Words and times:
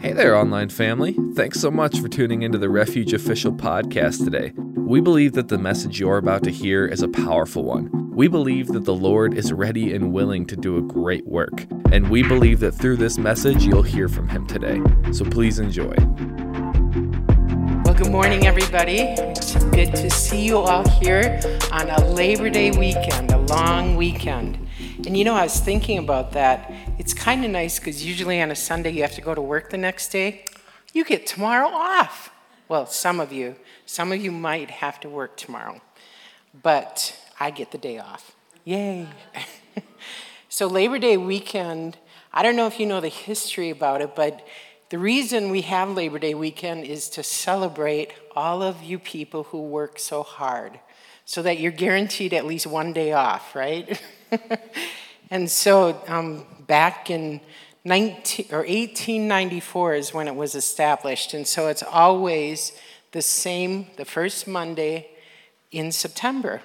Hey 0.00 0.14
there, 0.14 0.34
online 0.34 0.70
family. 0.70 1.14
Thanks 1.34 1.60
so 1.60 1.70
much 1.70 2.00
for 2.00 2.08
tuning 2.08 2.40
into 2.40 2.56
the 2.56 2.70
Refuge 2.70 3.12
Official 3.12 3.52
podcast 3.52 4.24
today. 4.24 4.54
We 4.74 5.02
believe 5.02 5.34
that 5.34 5.48
the 5.48 5.58
message 5.58 6.00
you're 6.00 6.16
about 6.16 6.42
to 6.44 6.50
hear 6.50 6.86
is 6.86 7.02
a 7.02 7.08
powerful 7.08 7.64
one. 7.64 7.90
We 8.14 8.26
believe 8.26 8.68
that 8.68 8.86
the 8.86 8.94
Lord 8.94 9.34
is 9.34 9.52
ready 9.52 9.92
and 9.92 10.10
willing 10.10 10.46
to 10.46 10.56
do 10.56 10.78
a 10.78 10.80
great 10.80 11.26
work, 11.26 11.66
and 11.92 12.08
we 12.08 12.22
believe 12.22 12.60
that 12.60 12.72
through 12.72 12.96
this 12.96 13.18
message 13.18 13.62
you'll 13.62 13.82
hear 13.82 14.08
from 14.08 14.26
Him 14.30 14.46
today. 14.46 14.80
So 15.12 15.26
please 15.26 15.58
enjoy. 15.58 15.94
Well, 17.84 17.92
good 17.92 18.10
morning, 18.10 18.46
everybody. 18.46 19.00
It's 19.00 19.54
good 19.66 19.94
to 19.96 20.08
see 20.08 20.46
you 20.46 20.56
all 20.56 20.88
here 20.88 21.42
on 21.72 21.90
a 21.90 22.06
Labor 22.06 22.48
Day 22.48 22.70
weekend, 22.70 23.32
a 23.32 23.38
long 23.38 23.96
weekend. 23.96 24.66
And 25.06 25.16
you 25.16 25.24
know, 25.24 25.34
I 25.34 25.44
was 25.44 25.58
thinking 25.58 25.96
about 25.96 26.32
that. 26.32 26.70
It's 26.98 27.14
kind 27.14 27.42
of 27.42 27.50
nice 27.50 27.78
because 27.78 28.04
usually 28.04 28.40
on 28.42 28.50
a 28.50 28.54
Sunday 28.54 28.90
you 28.90 29.00
have 29.00 29.14
to 29.14 29.22
go 29.22 29.34
to 29.34 29.40
work 29.40 29.70
the 29.70 29.78
next 29.78 30.08
day. 30.10 30.44
You 30.92 31.04
get 31.04 31.26
tomorrow 31.26 31.68
off. 31.68 32.30
Well, 32.68 32.84
some 32.84 33.18
of 33.18 33.32
you. 33.32 33.56
Some 33.86 34.12
of 34.12 34.20
you 34.20 34.30
might 34.30 34.70
have 34.70 35.00
to 35.00 35.08
work 35.08 35.38
tomorrow. 35.38 35.80
But 36.62 37.16
I 37.40 37.50
get 37.50 37.70
the 37.70 37.78
day 37.78 37.98
off. 37.98 38.36
Yay. 38.64 39.08
so, 40.50 40.66
Labor 40.66 40.98
Day 40.98 41.16
weekend, 41.16 41.96
I 42.30 42.42
don't 42.42 42.54
know 42.54 42.66
if 42.66 42.78
you 42.78 42.84
know 42.84 43.00
the 43.00 43.08
history 43.08 43.70
about 43.70 44.02
it, 44.02 44.14
but 44.14 44.46
the 44.90 44.98
reason 44.98 45.50
we 45.50 45.62
have 45.62 45.88
Labor 45.88 46.18
Day 46.18 46.34
weekend 46.34 46.84
is 46.84 47.08
to 47.10 47.22
celebrate 47.22 48.12
all 48.36 48.62
of 48.62 48.82
you 48.82 48.98
people 48.98 49.44
who 49.44 49.62
work 49.62 49.98
so 49.98 50.22
hard 50.22 50.78
so 51.24 51.40
that 51.42 51.58
you're 51.58 51.72
guaranteed 51.72 52.34
at 52.34 52.44
least 52.44 52.66
one 52.66 52.92
day 52.92 53.12
off, 53.12 53.54
right? 53.54 53.98
and 55.30 55.50
so 55.50 56.02
um, 56.08 56.44
back 56.66 57.10
in 57.10 57.40
19, 57.84 58.46
or 58.52 58.58
1894 58.58 59.94
is 59.94 60.14
when 60.14 60.28
it 60.28 60.34
was 60.34 60.54
established. 60.54 61.34
And 61.34 61.46
so 61.46 61.68
it's 61.68 61.82
always 61.82 62.72
the 63.12 63.22
same, 63.22 63.86
the 63.96 64.04
first 64.04 64.46
Monday 64.46 65.08
in 65.70 65.92
September. 65.92 66.62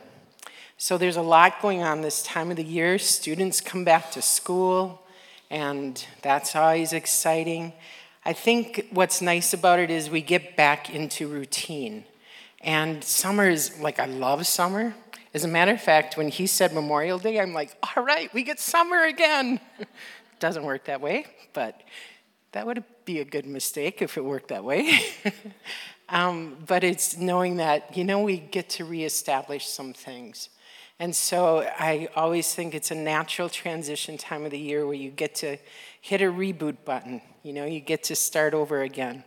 So 0.77 0.97
there's 0.97 1.16
a 1.16 1.22
lot 1.22 1.61
going 1.61 1.83
on 1.83 2.02
this 2.02 2.22
time 2.22 2.52
of 2.52 2.57
the 2.57 2.63
year. 2.63 2.99
Students 2.99 3.61
come 3.61 3.85
back 3.85 4.11
to 4.11 4.22
school, 4.22 5.02
and 5.50 6.05
that's 6.22 6.55
always 6.55 6.91
exciting. 6.91 7.73
I 8.25 8.33
think 8.33 8.88
what's 8.91 9.22
nice 9.22 9.53
about 9.53 9.79
it 9.79 9.89
is 9.89 10.09
we 10.09 10.22
get 10.22 10.57
back 10.57 10.94
into 10.94 11.27
routine. 11.27 12.03
And 12.59 13.03
summer 13.03 13.47
is 13.47 13.79
like, 13.79 14.00
I 14.00 14.05
love 14.05 14.45
summer. 14.47 14.95
As 15.36 15.44
a 15.44 15.50
matter 15.50 15.73
of 15.73 15.81
fact, 15.81 16.16
when 16.16 16.30
he 16.30 16.47
said 16.47 16.73
Memorial 16.73 17.19
Day, 17.19 17.41
I'm 17.41 17.52
like, 17.52 17.75
all 17.97 18.05
right, 18.05 18.33
we 18.33 18.41
get 18.41 18.58
summer 18.58 19.03
again. 19.03 19.59
Doesn't 20.39 20.64
work 20.64 20.86
that 20.86 21.02
way, 21.02 21.25
but 21.52 21.81
that 22.53 22.66
would 22.66 22.86
be 23.03 23.19
a 23.19 23.25
good 23.25 23.45
mistake 23.45 24.02
if 24.02 24.16
it 24.17 24.23
worked 24.23 24.47
that 24.47 24.63
way. 24.63 25.02
um, 26.09 26.56
but 26.66 26.86
it's 26.86 27.17
knowing 27.17 27.58
that, 27.58 27.97
you 27.97 28.06
know, 28.06 28.22
we 28.22 28.38
get 28.38 28.69
to 28.69 28.86
reestablish 28.86 29.67
some 29.67 29.91
things. 29.91 30.47
And 31.00 31.13
so 31.13 31.69
I 31.78 32.08
always 32.16 32.56
think 32.56 32.73
it's 32.73 32.91
a 32.91 32.95
natural 32.95 33.50
transition 33.50 34.17
time 34.17 34.45
of 34.45 34.52
the 34.52 34.58
year 34.58 34.86
where 34.86 34.95
you 34.95 35.11
get 35.11 35.36
to 35.36 35.58
hit 36.00 36.22
a 36.22 36.31
reboot 36.31 36.78
button. 36.86 37.22
You 37.44 37.52
know, 37.52 37.66
you 37.66 37.81
get 37.81 38.03
to 38.03 38.16
start 38.16 38.53
over 38.53 38.83
again. 38.83 39.25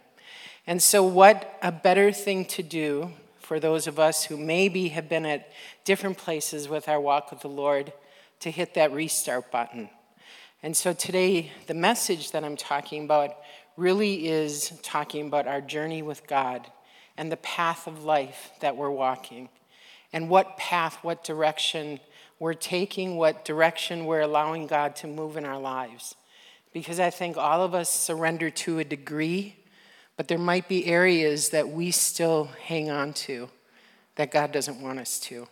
And 0.67 0.83
so, 0.83 1.05
what 1.05 1.59
a 1.61 1.70
better 1.70 2.12
thing 2.12 2.47
to 2.47 2.62
do 2.62 3.12
for 3.48 3.58
those 3.58 3.86
of 3.86 3.98
us 3.98 4.24
who 4.24 4.36
maybe 4.36 4.88
have 4.88 5.08
been 5.08 5.24
at 5.24 5.50
different 5.86 6.18
places 6.18 6.68
with 6.68 6.86
our 6.86 7.00
walk 7.00 7.30
with 7.30 7.41
the 7.41 7.48
Lord 7.48 7.94
to 8.40 8.50
hit 8.50 8.74
that 8.74 8.92
restart 8.92 9.50
button. 9.50 9.88
And 10.62 10.77
so 10.77 10.92
today, 10.92 11.50
the 11.66 11.72
message 11.72 12.32
that 12.32 12.44
I'm 12.44 12.58
talking 12.58 13.05
about 13.05 13.34
really 13.78 14.28
is 14.28 14.78
talking 14.82 15.27
about 15.27 15.46
our 15.46 15.62
journey 15.62 16.02
with 16.02 16.27
God 16.27 16.70
and 17.16 17.32
the 17.32 17.38
path 17.38 17.86
of 17.86 18.05
life 18.05 18.50
that 18.60 18.77
we're 18.77 18.90
walking, 18.90 19.48
and 20.12 20.28
what 20.28 20.58
path, 20.58 20.98
what 21.00 21.24
direction 21.24 22.00
we're 22.39 22.52
taking, 22.52 23.17
what 23.17 23.46
direction 23.46 24.05
we're 24.05 24.20
allowing 24.20 24.67
God 24.67 24.94
to 24.96 25.06
move 25.06 25.39
in 25.39 25.46
our 25.46 25.58
lives. 25.58 26.17
Because 26.74 27.00
I 27.00 27.08
think 27.08 27.39
all 27.39 27.62
of 27.62 27.74
us 27.74 27.89
surrender 27.89 28.50
to 28.50 28.78
a 28.78 28.84
degree 28.84 29.56
but 30.18 30.27
there 30.27 30.36
might 30.36 30.67
be 30.67 30.86
areas 30.86 31.51
that 31.51 31.68
we 31.68 31.92
still 31.92 32.51
hang 32.64 32.90
on 32.90 33.12
to 33.12 33.48
that 34.17 34.33
God 34.33 34.51
doesn't 34.51 34.83
want 34.83 34.98
us 34.98 35.20
to. 35.20 35.46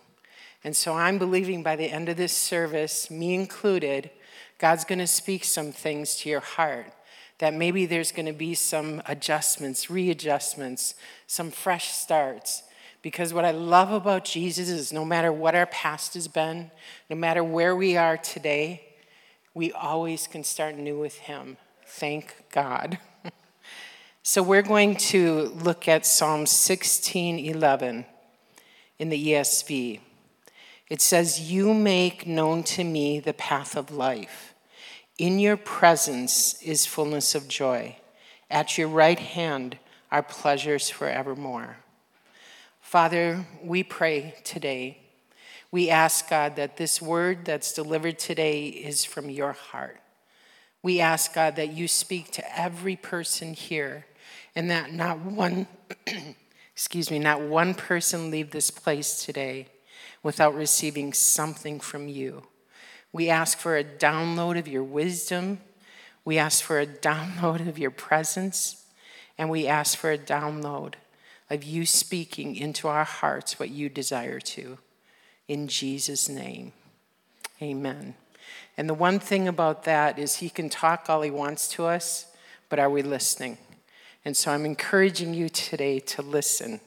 And 0.64 0.74
so 0.74 0.94
I'm 0.94 1.18
believing 1.18 1.62
by 1.62 1.76
the 1.76 1.88
end 1.88 2.08
of 2.08 2.16
this 2.16 2.32
service, 2.32 3.08
me 3.08 3.32
included, 3.32 4.10
God's 4.58 4.84
going 4.84 4.98
to 4.98 5.06
speak 5.06 5.44
some 5.44 5.70
things 5.70 6.16
to 6.16 6.28
your 6.28 6.40
heart. 6.40 6.92
That 7.38 7.54
maybe 7.54 7.86
there's 7.86 8.10
going 8.10 8.26
to 8.26 8.32
be 8.32 8.56
some 8.56 9.02
adjustments, 9.06 9.88
readjustments, 9.88 10.96
some 11.28 11.52
fresh 11.52 11.92
starts. 11.92 12.64
Because 13.02 13.32
what 13.32 13.44
I 13.44 13.52
love 13.52 13.92
about 13.92 14.24
Jesus 14.24 14.68
is 14.68 14.92
no 14.92 15.04
matter 15.04 15.32
what 15.32 15.54
our 15.54 15.66
past 15.66 16.14
has 16.14 16.26
been, 16.26 16.72
no 17.08 17.14
matter 17.14 17.44
where 17.44 17.76
we 17.76 17.96
are 17.96 18.16
today, 18.16 18.82
we 19.54 19.70
always 19.70 20.26
can 20.26 20.42
start 20.42 20.76
new 20.76 20.98
with 20.98 21.18
Him. 21.18 21.56
Thank 21.86 22.34
God. 22.50 22.98
So 24.28 24.42
we're 24.42 24.62
going 24.62 24.96
to 24.96 25.52
look 25.62 25.86
at 25.86 26.04
Psalm 26.04 26.46
16:11 26.46 28.06
in 28.98 29.08
the 29.08 29.16
ESV. 29.16 30.00
It 30.88 31.00
says, 31.00 31.38
"You 31.38 31.72
make 31.72 32.26
known 32.26 32.64
to 32.64 32.82
me 32.82 33.20
the 33.20 33.32
path 33.32 33.76
of 33.76 33.92
life. 33.92 34.52
In 35.16 35.38
your 35.38 35.56
presence 35.56 36.60
is 36.60 36.86
fullness 36.86 37.36
of 37.36 37.46
joy. 37.46 37.98
At 38.50 38.76
your 38.76 38.88
right 38.88 39.20
hand 39.20 39.78
are 40.10 40.24
pleasures 40.24 40.90
forevermore." 40.90 41.76
Father, 42.80 43.46
we 43.62 43.84
pray 43.84 44.34
today. 44.42 44.98
We 45.70 45.88
ask 45.88 46.28
God 46.28 46.56
that 46.56 46.78
this 46.78 47.00
word 47.00 47.44
that's 47.44 47.72
delivered 47.72 48.18
today 48.18 48.66
is 48.66 49.04
from 49.04 49.30
your 49.30 49.52
heart. 49.52 50.00
We 50.82 51.00
ask 51.00 51.32
God 51.32 51.54
that 51.54 51.74
you 51.74 51.86
speak 51.86 52.32
to 52.32 52.58
every 52.58 52.96
person 52.96 53.54
here 53.54 54.04
and 54.56 54.70
that 54.70 54.92
not 54.92 55.20
one, 55.20 55.66
excuse 56.74 57.10
me, 57.10 57.18
not 57.18 57.42
one 57.42 57.74
person 57.74 58.30
leave 58.30 58.50
this 58.50 58.70
place 58.70 59.24
today 59.24 59.68
without 60.22 60.54
receiving 60.54 61.12
something 61.12 61.78
from 61.78 62.08
you. 62.08 62.42
We 63.12 63.28
ask 63.28 63.58
for 63.58 63.76
a 63.76 63.84
download 63.84 64.58
of 64.58 64.66
your 64.66 64.82
wisdom. 64.82 65.60
We 66.24 66.38
ask 66.38 66.64
for 66.64 66.80
a 66.80 66.86
download 67.10 67.68
of 67.68 67.78
your 67.78 67.90
presence. 67.90 68.84
And 69.38 69.50
we 69.50 69.66
ask 69.66 69.96
for 69.96 70.10
a 70.10 70.18
download 70.18 70.94
of 71.50 71.62
you 71.62 71.84
speaking 71.84 72.56
into 72.56 72.88
our 72.88 73.04
hearts 73.04 73.60
what 73.60 73.68
you 73.68 73.90
desire 73.90 74.40
to. 74.40 74.78
In 75.46 75.68
Jesus' 75.68 76.28
name, 76.28 76.72
amen. 77.60 78.14
And 78.78 78.88
the 78.88 78.94
one 78.94 79.20
thing 79.20 79.46
about 79.46 79.84
that 79.84 80.18
is 80.18 80.36
he 80.36 80.48
can 80.48 80.70
talk 80.70 81.08
all 81.08 81.22
he 81.22 81.30
wants 81.30 81.68
to 81.68 81.84
us, 81.84 82.26
but 82.68 82.78
are 82.78 82.90
we 82.90 83.02
listening? 83.02 83.58
And 84.26 84.36
so 84.36 84.50
I'm 84.50 84.64
encouraging 84.64 85.34
you 85.34 85.48
today 85.48 86.00
to 86.00 86.20
listen. 86.20 86.80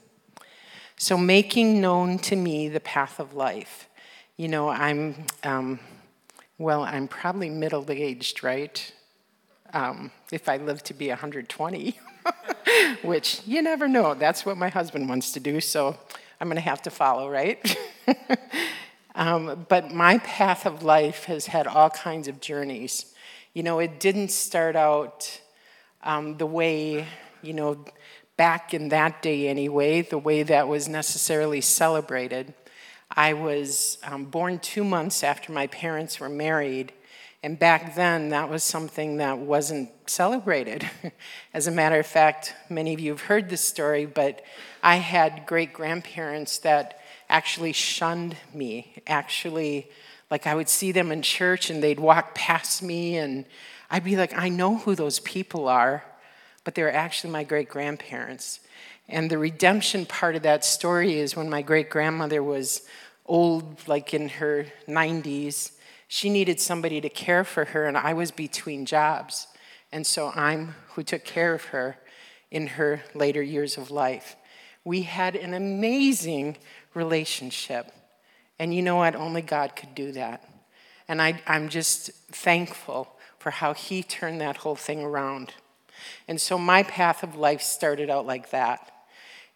So, 0.97 1.17
making 1.17 1.79
known 1.79 2.19
to 2.19 2.35
me 2.35 2.67
the 2.67 2.81
path 2.81 3.17
of 3.17 3.33
life. 3.33 3.87
You 4.35 4.49
know, 4.49 4.67
I'm, 4.67 5.25
um, 5.45 5.79
well, 6.57 6.83
I'm 6.83 7.07
probably 7.07 7.49
middle 7.49 7.89
aged, 7.89 8.43
right? 8.43 8.91
Um, 9.71 10.11
if 10.33 10.49
I 10.49 10.57
live 10.57 10.83
to 10.83 10.93
be 10.93 11.07
120, 11.07 11.97
which 13.03 13.41
you 13.45 13.61
never 13.61 13.87
know. 13.87 14.15
That's 14.15 14.45
what 14.45 14.57
my 14.57 14.67
husband 14.67 15.07
wants 15.07 15.31
to 15.31 15.39
do, 15.39 15.61
so 15.61 15.95
I'm 16.41 16.49
going 16.49 16.55
to 16.55 16.61
have 16.61 16.81
to 16.81 16.91
follow, 16.91 17.29
right? 17.29 17.77
um, 19.15 19.65
but 19.69 19.93
my 19.93 20.17
path 20.17 20.65
of 20.65 20.83
life 20.83 21.23
has 21.23 21.45
had 21.45 21.67
all 21.67 21.89
kinds 21.89 22.27
of 22.27 22.41
journeys. 22.41 23.13
You 23.53 23.63
know, 23.63 23.79
it 23.79 23.97
didn't 24.01 24.31
start 24.31 24.75
out 24.75 25.39
um, 26.03 26.35
the 26.35 26.45
way 26.45 27.07
you 27.41 27.53
know, 27.53 27.85
back 28.39 28.73
in 28.73 28.87
that 28.87 29.21
day 29.21 29.49
anyway, 29.49 30.01
the 30.01 30.17
way 30.17 30.43
that 30.43 30.67
was 30.67 30.87
necessarily 30.87 31.59
celebrated. 31.59 32.53
I 33.11 33.33
was 33.33 33.97
um, 34.03 34.25
born 34.25 34.59
two 34.59 34.83
months 34.83 35.23
after 35.23 35.51
my 35.51 35.67
parents 35.67 36.19
were 36.19 36.29
married, 36.29 36.93
and 37.43 37.59
back 37.59 37.95
then 37.95 38.29
that 38.29 38.49
was 38.49 38.63
something 38.63 39.17
that 39.17 39.39
wasn't 39.39 39.89
celebrated. 40.05 40.89
As 41.53 41.67
a 41.67 41.71
matter 41.71 41.99
of 41.99 42.07
fact, 42.07 42.53
many 42.69 42.93
of 42.93 43.01
you 43.01 43.11
have 43.11 43.21
heard 43.21 43.49
this 43.49 43.61
story, 43.61 44.05
but 44.05 44.41
I 44.81 44.97
had 44.97 45.45
great 45.45 45.73
grandparents 45.73 46.59
that 46.59 47.01
actually 47.29 47.73
shunned 47.73 48.37
me. 48.53 49.01
Actually, 49.05 49.89
like 50.31 50.47
I 50.47 50.55
would 50.55 50.69
see 50.69 50.91
them 50.91 51.11
in 51.11 51.21
church 51.23 51.69
and 51.69 51.83
they'd 51.83 51.99
walk 51.99 52.35
past 52.35 52.83
me, 52.83 53.17
and 53.17 53.43
I'd 53.89 54.03
be 54.03 54.15
like, 54.15 54.33
I 54.37 54.49
know 54.49 54.77
who 54.77 54.95
those 54.95 55.19
people 55.19 55.67
are 55.67 56.05
but 56.69 56.75
they 56.75 56.83
were 56.83 56.91
actually 56.91 57.33
my 57.33 57.43
great 57.43 57.67
grandparents. 57.67 58.59
And 59.07 59.31
the 59.31 59.39
redemption 59.39 60.05
part 60.05 60.35
of 60.35 60.43
that 60.43 60.63
story 60.63 61.13
is 61.13 61.35
when 61.35 61.49
my 61.49 61.63
great 61.63 61.89
grandmother 61.89 62.43
was 62.43 62.83
old, 63.25 63.87
like 63.87 64.13
in 64.13 64.29
her 64.29 64.67
90s, 64.87 65.71
she 66.07 66.29
needed 66.29 66.59
somebody 66.59 67.01
to 67.01 67.09
care 67.09 67.43
for 67.43 67.65
her, 67.65 67.87
and 67.87 67.97
I 67.97 68.13
was 68.13 68.29
between 68.29 68.85
jobs. 68.85 69.47
And 69.91 70.05
so 70.05 70.31
I'm 70.35 70.75
who 70.89 71.01
took 71.01 71.23
care 71.23 71.55
of 71.55 71.63
her 71.73 71.97
in 72.51 72.67
her 72.67 73.01
later 73.15 73.41
years 73.41 73.75
of 73.75 73.89
life. 73.89 74.35
We 74.83 75.01
had 75.01 75.35
an 75.35 75.55
amazing 75.55 76.55
relationship. 76.93 77.91
And 78.59 78.75
you 78.75 78.83
know 78.83 78.97
what? 78.97 79.15
Only 79.15 79.41
God 79.41 79.75
could 79.75 79.95
do 79.95 80.11
that. 80.11 80.47
And 81.07 81.19
I, 81.19 81.41
am 81.47 81.69
just 81.69 82.11
thankful 82.31 83.17
for 83.39 83.49
how 83.49 83.73
He 83.73 84.03
turned 84.03 84.39
that 84.41 84.57
whole 84.57 84.75
thing 84.75 85.01
around. 85.01 85.55
And 86.27 86.39
so 86.39 86.57
my 86.57 86.83
path 86.83 87.23
of 87.23 87.35
life 87.35 87.61
started 87.61 88.09
out 88.09 88.25
like 88.25 88.51
that. 88.51 88.91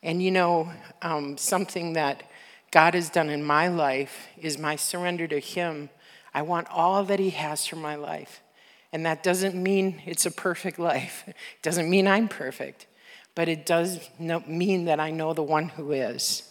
And 0.02 0.22
you 0.22 0.32
know, 0.32 0.72
um, 1.02 1.38
something 1.38 1.94
that 1.94 2.24
God 2.72 2.94
has 2.94 3.10
done 3.10 3.30
in 3.30 3.44
my 3.44 3.68
life 3.68 4.28
is 4.38 4.58
my 4.58 4.76
surrender 4.76 5.28
to 5.28 5.40
Him. 5.40 5.90
I 6.34 6.42
want 6.42 6.68
all 6.70 7.04
that 7.06 7.20
He 7.20 7.30
has 7.32 7.66
for 7.66 7.76
my 7.76 7.96
life. 7.96 8.42
And 8.92 9.06
that 9.06 9.24
doesn't 9.24 9.56
mean 9.56 10.02
it's 10.06 10.26
a 10.26 10.32
perfect 10.32 10.78
life, 10.78 11.24
it 11.28 11.36
doesn't 11.62 11.90
mean 11.90 12.08
I'm 12.08 12.28
perfect, 12.28 12.88
but 13.36 13.48
it 13.48 13.66
does 13.66 14.10
mean 14.20 14.86
that 14.86 15.00
I 15.00 15.12
know 15.12 15.34
the 15.34 15.44
one 15.44 15.70
who 15.70 15.92
is. 15.92 16.50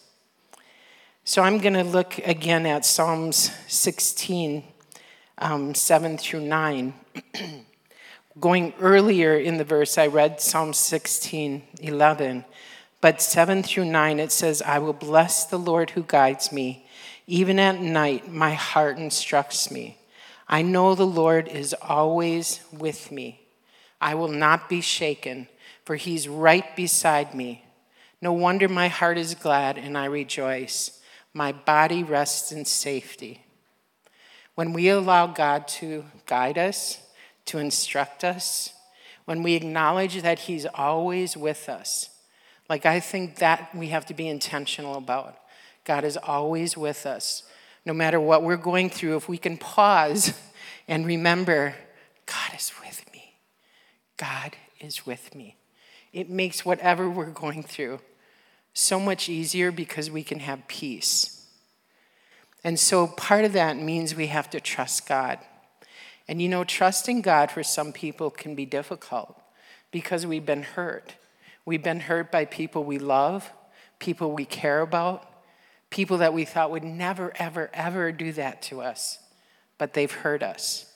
So 1.25 1.43
I'm 1.43 1.59
going 1.59 1.75
to 1.75 1.85
look 1.85 2.19
again 2.19 2.67
at 2.67 2.85
Psalms 2.85 3.53
16, 3.69 4.65
um, 5.39 5.73
7 5.73 6.19
through 6.19 6.41
9. 6.41 6.95
Going 8.41 8.73
earlier 8.81 9.37
in 9.37 9.59
the 9.59 9.65
verse, 9.65 9.99
I 9.99 10.07
read 10.07 10.41
Psalm 10.41 10.73
16, 10.73 11.63
11. 11.81 12.45
But 13.03 13.21
7 13.21 13.63
through 13.63 13.85
9, 13.87 14.21
it 14.21 14.33
says, 14.33 14.63
I 14.63 14.79
will 14.79 14.95
bless 14.95 15.45
the 15.45 15.59
Lord 15.59 15.91
who 15.91 16.03
guides 16.03 16.51
me. 16.51 16.87
Even 17.27 17.59
at 17.59 17.81
night, 17.81 18.33
my 18.33 18.55
heart 18.55 18.97
instructs 18.97 19.71
me. 19.71 19.99
I 20.49 20.63
know 20.63 20.95
the 20.95 21.07
Lord 21.07 21.49
is 21.49 21.75
always 21.83 22.61
with 22.73 23.13
me. 23.13 23.43
I 24.01 24.15
will 24.15 24.29
not 24.29 24.69
be 24.69 24.81
shaken, 24.81 25.49
for 25.85 25.97
he's 25.97 26.27
right 26.27 26.75
beside 26.75 27.35
me. 27.35 27.65
No 28.21 28.33
wonder 28.33 28.69
my 28.69 28.89
heart 28.89 29.19
is 29.19 29.35
glad 29.35 29.77
and 29.77 29.99
I 29.99 30.07
rejoice. 30.07 31.01
My 31.35 31.53
body 31.53 32.03
rests 32.03 32.51
in 32.51 32.65
safety. 32.65 33.45
When 34.55 34.73
we 34.73 34.89
allow 34.89 35.27
God 35.27 35.69
to 35.69 36.05
guide 36.27 36.57
us, 36.57 36.99
to 37.47 37.59
instruct 37.59 38.25
us, 38.25 38.73
when 39.25 39.43
we 39.43 39.55
acknowledge 39.55 40.23
that 40.23 40.41
he's 40.41 40.67
always 40.67 41.37
with 41.37 41.69
us, 41.69 42.11
like, 42.69 42.87
I 42.87 43.01
think 43.01 43.37
that 43.37 43.75
we 43.75 43.89
have 43.89 44.07
to 44.07 44.15
be 44.15 44.29
intentional 44.29 44.97
about. 44.97 45.37
God 45.85 46.05
is 46.05 46.17
always 46.17 46.77
with 46.77 47.07
us. 47.07 47.43
No 47.85 47.93
matter 47.93 48.21
what 48.21 48.43
we're 48.43 48.57
going 48.57 48.89
through, 48.89 49.17
if 49.17 49.29
we 49.29 49.37
can 49.37 49.59
pause 49.59 50.33
and 50.89 51.05
remember, 51.05 51.75
God 52.27 52.57
is 52.57 52.73
with 52.83 53.05
me. 53.13 53.35
God 54.17 54.57
is 54.81 55.05
with 55.05 55.35
me. 55.35 55.57
It 56.13 56.31
makes 56.31 56.65
whatever 56.65 57.11
we're 57.11 57.31
going 57.31 57.63
through 57.63 58.01
so 58.75 58.99
much 58.99 59.29
easier 59.29 59.71
because 59.71 60.11
we 60.11 60.23
can 60.23 60.41
have 60.41 60.67
peace. 60.69 61.47
And 62.65 62.79
so 62.79 63.07
part 63.07 63.45
of 63.45 63.53
that 63.55 63.77
means 63.77 64.15
we 64.15 64.29
have 64.29 64.49
to 64.51 64.61
trust 64.61 65.07
God. 65.09 65.39
And 66.29 66.41
you 66.41 66.49
know, 66.49 66.65
trusting 66.65 67.23
God 67.23 67.51
for 67.51 67.63
some 67.63 67.93
people 67.93 68.31
can 68.31 68.55
be 68.55 68.67
difficult 68.67 69.41
because 69.91 70.27
we've 70.27 70.47
been 70.47 70.63
hurt. 70.63 71.15
We've 71.65 71.83
been 71.83 72.01
hurt 72.01 72.33
by 72.33 72.45
people 72.45 72.85
we 72.85 72.99
love, 72.99 73.53
people 73.99 74.33
we 74.33 74.45
care 74.45 74.81
about, 74.81 75.29
people 75.91 76.19
that 76.19 76.35
we 76.35 76.45
thought 76.45 76.71
would 76.71 76.85
never, 76.85 77.33
ever, 77.37 77.71
ever 77.73 78.11
do 78.11 78.33
that 78.33 78.63
to 78.63 78.81
us, 78.81 79.19
but 79.79 79.95
they've 79.95 80.11
hurt 80.11 80.43
us. 80.43 80.87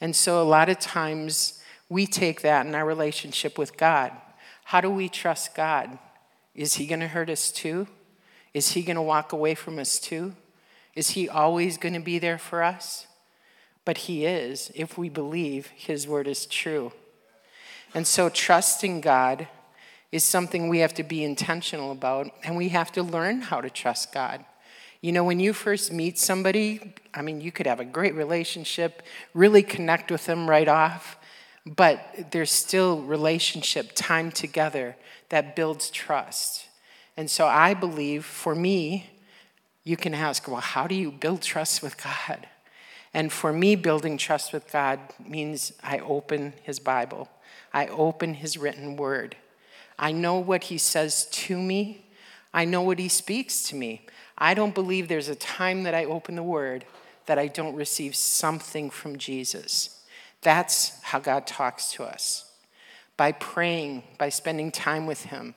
And 0.00 0.14
so 0.14 0.40
a 0.40 0.44
lot 0.44 0.68
of 0.68 0.78
times 0.78 1.62
we 1.88 2.06
take 2.06 2.42
that 2.42 2.66
in 2.66 2.74
our 2.74 2.84
relationship 2.84 3.58
with 3.58 3.76
God. 3.76 4.12
How 4.64 4.80
do 4.80 4.90
we 4.90 5.08
trust 5.08 5.54
God? 5.54 5.98
Is 6.54 6.74
He 6.74 6.86
going 6.86 7.00
to 7.00 7.08
hurt 7.08 7.30
us 7.30 7.50
too? 7.50 7.86
Is 8.52 8.72
He 8.72 8.82
going 8.82 8.96
to 8.96 9.02
walk 9.02 9.32
away 9.32 9.54
from 9.54 9.78
us 9.78 9.98
too? 9.98 10.34
Is 10.94 11.10
He 11.10 11.28
always 11.28 11.78
going 11.78 11.94
to 11.94 12.00
be 12.00 12.18
there 12.18 12.38
for 12.38 12.62
us? 12.62 13.06
But 13.84 13.98
He 13.98 14.24
is, 14.24 14.70
if 14.74 14.96
we 14.96 15.08
believe 15.08 15.68
His 15.74 16.08
word 16.08 16.26
is 16.26 16.46
true. 16.46 16.92
And 17.94 18.06
so 18.06 18.28
trusting 18.28 19.00
God 19.00 19.48
is 20.10 20.24
something 20.24 20.68
we 20.68 20.78
have 20.78 20.94
to 20.94 21.02
be 21.02 21.24
intentional 21.24 21.92
about, 21.92 22.30
and 22.44 22.56
we 22.56 22.68
have 22.68 22.92
to 22.92 23.02
learn 23.02 23.40
how 23.40 23.60
to 23.60 23.70
trust 23.70 24.12
God. 24.12 24.44
You 25.00 25.12
know, 25.12 25.24
when 25.24 25.38
you 25.38 25.52
first 25.52 25.92
meet 25.92 26.18
somebody, 26.18 26.94
I 27.12 27.20
mean, 27.20 27.40
you 27.40 27.52
could 27.52 27.66
have 27.66 27.80
a 27.80 27.84
great 27.84 28.14
relationship, 28.14 29.02
really 29.34 29.62
connect 29.62 30.10
with 30.10 30.24
them 30.26 30.48
right 30.48 30.68
off, 30.68 31.18
but 31.66 32.30
there's 32.30 32.52
still 32.52 33.02
relationship, 33.02 33.90
time 33.94 34.30
together 34.30 34.96
that 35.28 35.56
builds 35.56 35.90
trust. 35.90 36.68
And 37.16 37.30
so 37.30 37.46
I 37.46 37.74
believe 37.74 38.24
for 38.24 38.54
me, 38.54 39.10
you 39.82 39.96
can 39.96 40.14
ask, 40.14 40.48
well, 40.48 40.60
how 40.60 40.86
do 40.86 40.94
you 40.94 41.10
build 41.10 41.42
trust 41.42 41.82
with 41.82 42.02
God? 42.02 42.46
And 43.14 43.32
for 43.32 43.52
me, 43.52 43.76
building 43.76 44.18
trust 44.18 44.52
with 44.52 44.70
God 44.70 44.98
means 45.24 45.72
I 45.82 46.00
open 46.00 46.52
His 46.62 46.78
Bible, 46.80 47.28
I 47.72 47.86
open 47.86 48.34
His 48.34 48.58
written 48.58 48.96
word. 48.96 49.36
I 49.98 50.12
know 50.12 50.38
what 50.38 50.64
he 50.64 50.78
says 50.78 51.26
to 51.26 51.60
me. 51.60 52.06
I 52.52 52.64
know 52.64 52.82
what 52.82 52.98
he 52.98 53.08
speaks 53.08 53.62
to 53.64 53.76
me. 53.76 54.06
I 54.36 54.54
don't 54.54 54.74
believe 54.74 55.08
there's 55.08 55.28
a 55.28 55.34
time 55.34 55.84
that 55.84 55.94
I 55.94 56.04
open 56.04 56.36
the 56.36 56.42
word 56.42 56.84
that 57.26 57.38
I 57.38 57.46
don't 57.46 57.74
receive 57.74 58.14
something 58.14 58.90
from 58.90 59.16
Jesus. 59.16 60.02
That's 60.42 61.00
how 61.02 61.20
God 61.20 61.46
talks 61.46 61.90
to 61.92 62.04
us 62.04 62.50
by 63.16 63.32
praying, 63.32 64.02
by 64.18 64.28
spending 64.28 64.70
time 64.70 65.06
with 65.06 65.26
him. 65.26 65.54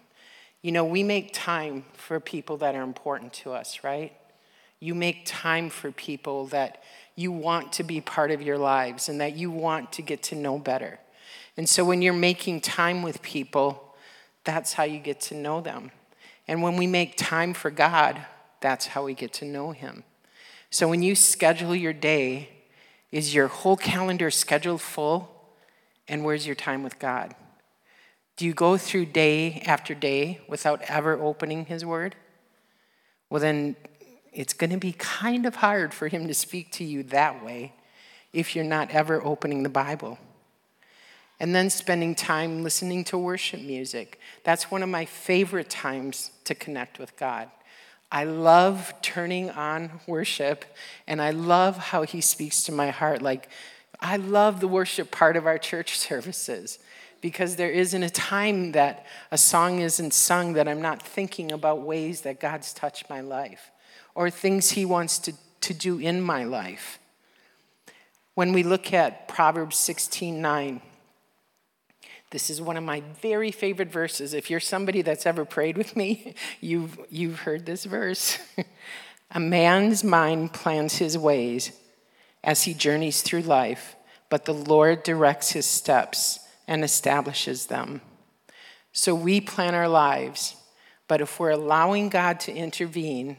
You 0.62 0.72
know, 0.72 0.86
we 0.86 1.04
make 1.04 1.34
time 1.34 1.86
for 1.94 2.20
people 2.20 2.58
that 2.58 2.76
are 2.76 2.84
important 2.84 3.34
to 3.34 3.52
us, 3.52 3.84
right? 3.84 4.14
You 4.80 4.96
make 4.96 5.24
time 5.26 5.70
for 5.70 5.92
people 5.92 6.46
that 6.48 6.84
you 7.18 7.32
want 7.32 7.74
to 7.74 7.84
be 7.84 8.00
part 8.00 8.30
of 8.30 8.44
your 8.44 8.60
lives 8.60 9.10
and 9.10 9.20
that 9.20 9.36
you 9.36 9.50
want 9.50 9.92
to 9.92 10.04
get 10.04 10.22
to 10.22 10.36
know 10.36 10.60
better. 10.60 11.00
And 11.58 11.68
so 11.68 11.84
when 11.84 12.04
you're 12.04 12.14
making 12.14 12.62
time 12.62 13.02
with 13.02 13.24
people, 13.24 13.96
that's 14.44 14.74
how 14.74 14.84
you 14.84 15.00
get 15.00 15.20
to 15.22 15.36
know 15.36 15.60
them. 15.60 15.92
And 16.48 16.62
when 16.62 16.78
we 16.78 16.86
make 16.86 17.18
time 17.18 17.56
for 17.56 17.72
God, 17.72 18.24
that's 18.62 18.86
how 18.86 19.04
we 19.04 19.16
get 19.16 19.34
to 19.34 19.46
know 19.46 19.72
Him. 19.72 20.04
So 20.70 20.88
when 20.88 21.02
you 21.02 21.16
schedule 21.16 21.76
your 21.76 21.92
day, 21.92 22.50
is 23.12 23.34
your 23.34 23.48
whole 23.48 23.78
calendar 23.78 24.30
scheduled 24.30 24.82
full? 24.82 25.34
And 26.08 26.24
where's 26.24 26.46
your 26.46 26.56
time 26.56 26.84
with 26.84 27.00
God? 27.00 27.34
Do 28.36 28.46
you 28.46 28.54
go 28.54 28.78
through 28.78 29.08
day 29.08 29.64
after 29.66 29.96
day 29.96 30.42
without 30.48 30.84
ever 30.84 31.20
opening 31.20 31.66
His 31.66 31.84
Word? 31.84 32.16
Well, 33.32 33.42
then 33.42 33.76
it's 34.38 34.54
going 34.54 34.70
to 34.70 34.78
be 34.78 34.94
kind 34.94 35.48
of 35.48 35.56
hard 35.56 35.96
for 35.96 36.08
Him 36.08 36.28
to 36.28 36.34
speak 36.34 36.72
to 36.74 36.84
you 36.84 37.02
that 37.04 37.44
way 37.44 37.74
if 38.32 38.56
you're 38.56 38.64
not 38.64 38.92
ever 38.92 39.22
opening 39.26 39.64
the 39.64 39.70
Bible 39.70 40.20
and 41.40 41.56
then 41.56 41.72
spending 41.72 42.14
time 42.14 42.64
listening 42.64 43.04
to 43.06 43.18
worship 43.18 43.60
music. 43.62 44.20
That's 44.44 44.70
one 44.70 44.84
of 44.84 44.90
my 44.90 45.06
favorite 45.06 45.72
times 45.72 46.30
to 46.44 46.54
connect 46.54 47.00
with 47.00 47.18
God. 47.18 47.50
I 48.12 48.26
love 48.26 48.94
turning 49.02 49.50
on 49.50 50.02
worship, 50.06 50.66
and 51.08 51.20
I 51.20 51.32
love 51.32 51.78
how 51.78 52.04
He 52.04 52.22
speaks 52.22 52.64
to 52.66 52.72
my 52.72 52.92
heart. 52.92 53.24
Like, 53.24 53.50
I 54.00 54.18
love 54.18 54.60
the 54.60 54.68
worship 54.68 55.10
part 55.10 55.36
of 55.36 55.48
our 55.48 55.58
church 55.58 55.98
services 55.98 56.78
because 57.22 57.56
there 57.56 57.72
isn't 57.72 58.04
a 58.04 58.10
time 58.12 58.74
that 58.74 59.08
a 59.32 59.38
song 59.38 59.80
isn't 59.80 60.14
sung 60.14 60.54
that 60.54 60.68
I'm 60.68 60.82
not 60.82 61.02
thinking 61.02 61.52
about 61.52 61.82
ways 61.82 62.22
that 62.22 62.40
God's 62.40 62.72
touched 62.72 63.10
my 63.10 63.22
life 63.22 63.72
or 64.18 64.32
things 64.32 64.72
He 64.72 64.84
wants 64.84 65.20
to, 65.20 65.34
to 65.62 65.76
do 65.76 66.00
in 66.00 66.22
my 66.22 66.44
life. 66.44 66.98
When 68.34 68.52
we 68.52 68.64
look 68.64 68.92
at 68.92 69.28
Proverbs 69.28 69.78
16 69.78 70.42
9, 70.42 70.82
this 72.32 72.50
is 72.50 72.60
one 72.60 72.78
of 72.78 72.84
my 72.84 73.04
very 73.22 73.52
favorite 73.52 73.92
verses. 73.92 74.34
If 74.34 74.50
you're 74.50 74.60
somebody 74.60 75.04
that's 75.04 75.28
ever 75.28 75.46
prayed 75.46 75.78
with 75.78 75.96
me, 75.96 76.34
you've, 76.62 77.00
you've 77.12 77.42
heard 77.42 77.68
this 77.68 77.86
verse. 77.86 78.40
a 79.32 79.40
man's 79.40 80.04
mind 80.04 80.52
plans 80.52 80.96
his 80.98 81.16
ways 81.16 81.72
as 82.44 82.64
he 82.64 82.74
journeys 82.74 83.22
through 83.22 83.44
life, 83.44 83.96
but 84.32 84.46
the 84.46 84.54
Lord 84.54 85.04
directs 85.04 85.52
his 85.52 85.68
steps 85.68 86.40
and 86.68 86.84
establishes 86.84 87.68
them. 87.68 88.02
So 88.94 89.14
we 89.14 89.42
plan 89.42 89.76
our 89.76 89.88
lives, 89.88 90.56
but 91.08 91.22
if 91.22 91.40
we're 91.40 91.52
allowing 91.52 92.10
God 92.10 92.40
to 92.42 92.52
intervene, 92.52 93.38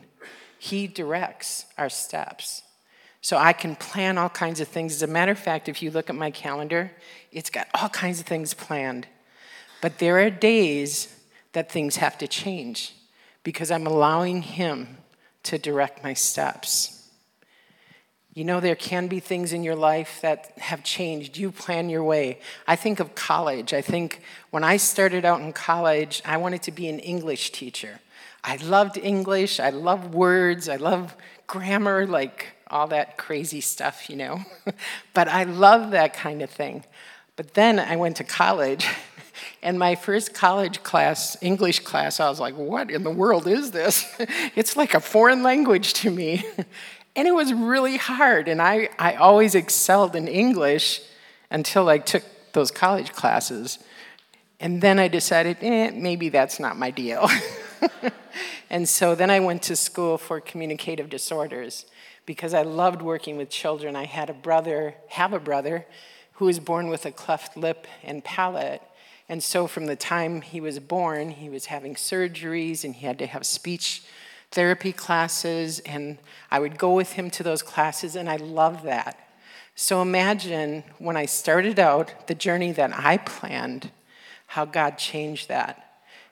he 0.59 0.87
directs 0.87 1.67
our 1.77 1.89
steps. 1.89 2.63
So 3.21 3.37
I 3.37 3.53
can 3.53 3.77
plan 3.77 4.19
all 4.19 4.29
kinds 4.29 4.61
of 4.61 4.69
things. 4.69 4.95
As 4.95 5.03
a 5.03 5.07
matter 5.07 5.33
of 5.33 5.39
fact, 5.39 5.69
if 5.69 5.83
you 5.83 5.91
look 5.91 6.09
at 6.09 6.17
my 6.17 6.31
calendar, 6.31 6.91
it's 7.33 7.51
got 7.51 7.69
all 7.75 7.89
kinds 7.89 8.21
of 8.21 8.27
things 8.27 8.55
planned. 8.55 9.07
But 9.81 9.99
there 9.99 10.19
are 10.19 10.31
days 10.31 11.15
that 11.53 11.71
things 11.71 11.97
have 11.97 12.19
to 12.19 12.29
change 12.29 12.95
because 13.43 13.71
I'm 13.71 13.87
allowing 13.87 14.43
Him 14.43 14.99
to 15.45 15.59
direct 15.59 16.03
my 16.03 16.15
steps. 16.15 16.95
You 18.35 18.45
know, 18.45 18.61
there 18.61 18.77
can 18.77 19.09
be 19.09 19.19
things 19.19 19.53
in 19.53 19.65
your 19.65 19.75
life 19.75 20.21
that 20.21 20.53
have 20.59 20.85
changed. 20.85 21.37
You 21.37 21.51
plan 21.51 21.89
your 21.89 22.05
way. 22.05 22.39
I 22.69 22.77
think 22.77 23.01
of 23.01 23.15
college. 23.17 23.75
I 23.75 23.81
think 23.81 24.21
when 24.51 24.63
I 24.63 24.77
started 24.77 25.25
out 25.25 25.41
in 25.41 25.53
college, 25.53 26.23
I 26.25 26.37
wanted 26.37 26.63
to 26.65 26.71
be 26.71 26.89
an 26.89 27.01
English 27.01 27.51
teacher. 27.51 28.01
I 28.49 28.57
loved 28.57 28.97
English. 28.97 29.61
I 29.61 29.69
love 29.69 30.15
words. 30.15 30.71
I 30.71 30.77
love 30.77 31.15
grammar, 31.47 32.07
like 32.07 32.47
all 32.71 32.87
that 32.87 33.19
crazy 33.19 33.61
stuff, 33.61 34.09
you 34.09 34.17
know. 34.17 34.41
but 35.13 35.29
I 35.29 35.45
love 35.45 35.91
that 35.91 36.15
kind 36.15 36.41
of 36.41 36.49
thing. 36.49 36.87
But 37.37 37.53
then 37.53 37.79
I 37.79 37.97
went 37.97 38.17
to 38.17 38.25
college, 38.25 38.89
and 39.63 39.79
my 39.79 39.97
first 39.97 40.33
college 40.33 40.83
class, 40.83 41.37
English 41.43 41.81
class, 41.81 42.21
I 42.21 42.31
was 42.31 42.41
like, 42.41 42.57
what 42.57 42.91
in 42.91 43.05
the 43.05 43.11
world 43.11 43.47
is 43.47 43.71
this? 43.71 44.11
it's 44.57 44.79
like 44.79 44.95
a 44.95 45.01
foreign 45.01 45.43
language 45.43 45.93
to 45.95 46.11
me. 46.11 46.43
And 47.15 47.29
it 47.29 47.33
was 47.33 47.53
really 47.53 47.99
hard. 47.99 48.49
And 48.49 48.63
I, 48.63 48.89
I 48.99 49.17
always 49.17 49.55
excelled 49.55 50.17
in 50.17 50.27
English 50.27 51.03
until 51.51 51.91
I 51.91 51.99
took 51.99 52.23
those 52.55 52.71
college 52.71 53.13
classes. 53.13 53.79
And 54.59 54.81
then 54.81 54.99
I 54.99 55.09
decided, 55.09 55.59
eh, 55.61 55.91
maybe 55.91 56.31
that's 56.31 56.59
not 56.59 56.79
my 56.79 56.91
deal. 56.91 57.29
and 58.71 58.89
so 58.89 59.15
then 59.15 59.31
I 59.31 59.41
went 59.41 59.63
to 59.65 59.77
school 59.77 60.19
for 60.19 60.41
communicative 60.41 61.09
disorders 61.09 61.87
because 62.27 62.55
I 62.55 62.63
loved 62.63 63.03
working 63.03 63.37
with 63.37 63.51
children. 63.51 63.97
I 63.97 64.05
had 64.05 64.31
a 64.31 64.35
brother, 64.35 64.95
have 65.09 65.33
a 65.33 65.41
brother, 65.41 65.87
who 66.35 66.45
was 66.45 66.61
born 66.61 66.89
with 66.89 67.05
a 67.07 67.11
cleft 67.11 67.57
lip 67.57 67.87
and 68.03 68.23
palate. 68.23 68.83
And 69.29 69.43
so 69.43 69.67
from 69.67 69.87
the 69.87 69.97
time 69.97 70.43
he 70.43 70.61
was 70.61 70.79
born, 70.79 71.31
he 71.31 71.49
was 71.49 71.67
having 71.67 71.95
surgeries 71.95 72.85
and 72.85 72.95
he 72.95 73.07
had 73.07 73.19
to 73.19 73.27
have 73.27 73.45
speech 73.45 74.03
therapy 74.51 74.93
classes, 74.93 75.81
and 75.81 76.19
I 76.51 76.59
would 76.59 76.79
go 76.79 76.95
with 76.95 77.13
him 77.13 77.31
to 77.33 77.43
those 77.43 77.63
classes, 77.63 78.17
and 78.17 78.29
I 78.29 78.37
loved 78.37 78.85
that. 78.85 79.19
So 79.75 80.03
imagine 80.03 80.85
when 80.99 81.17
I 81.17 81.27
started 81.27 81.79
out, 81.79 82.27
the 82.27 82.35
journey 82.35 82.73
that 82.73 82.93
I 82.93 83.19
planned, 83.19 83.91
how 84.47 84.65
God 84.65 84.99
changed 84.99 85.49
that. 85.49 85.88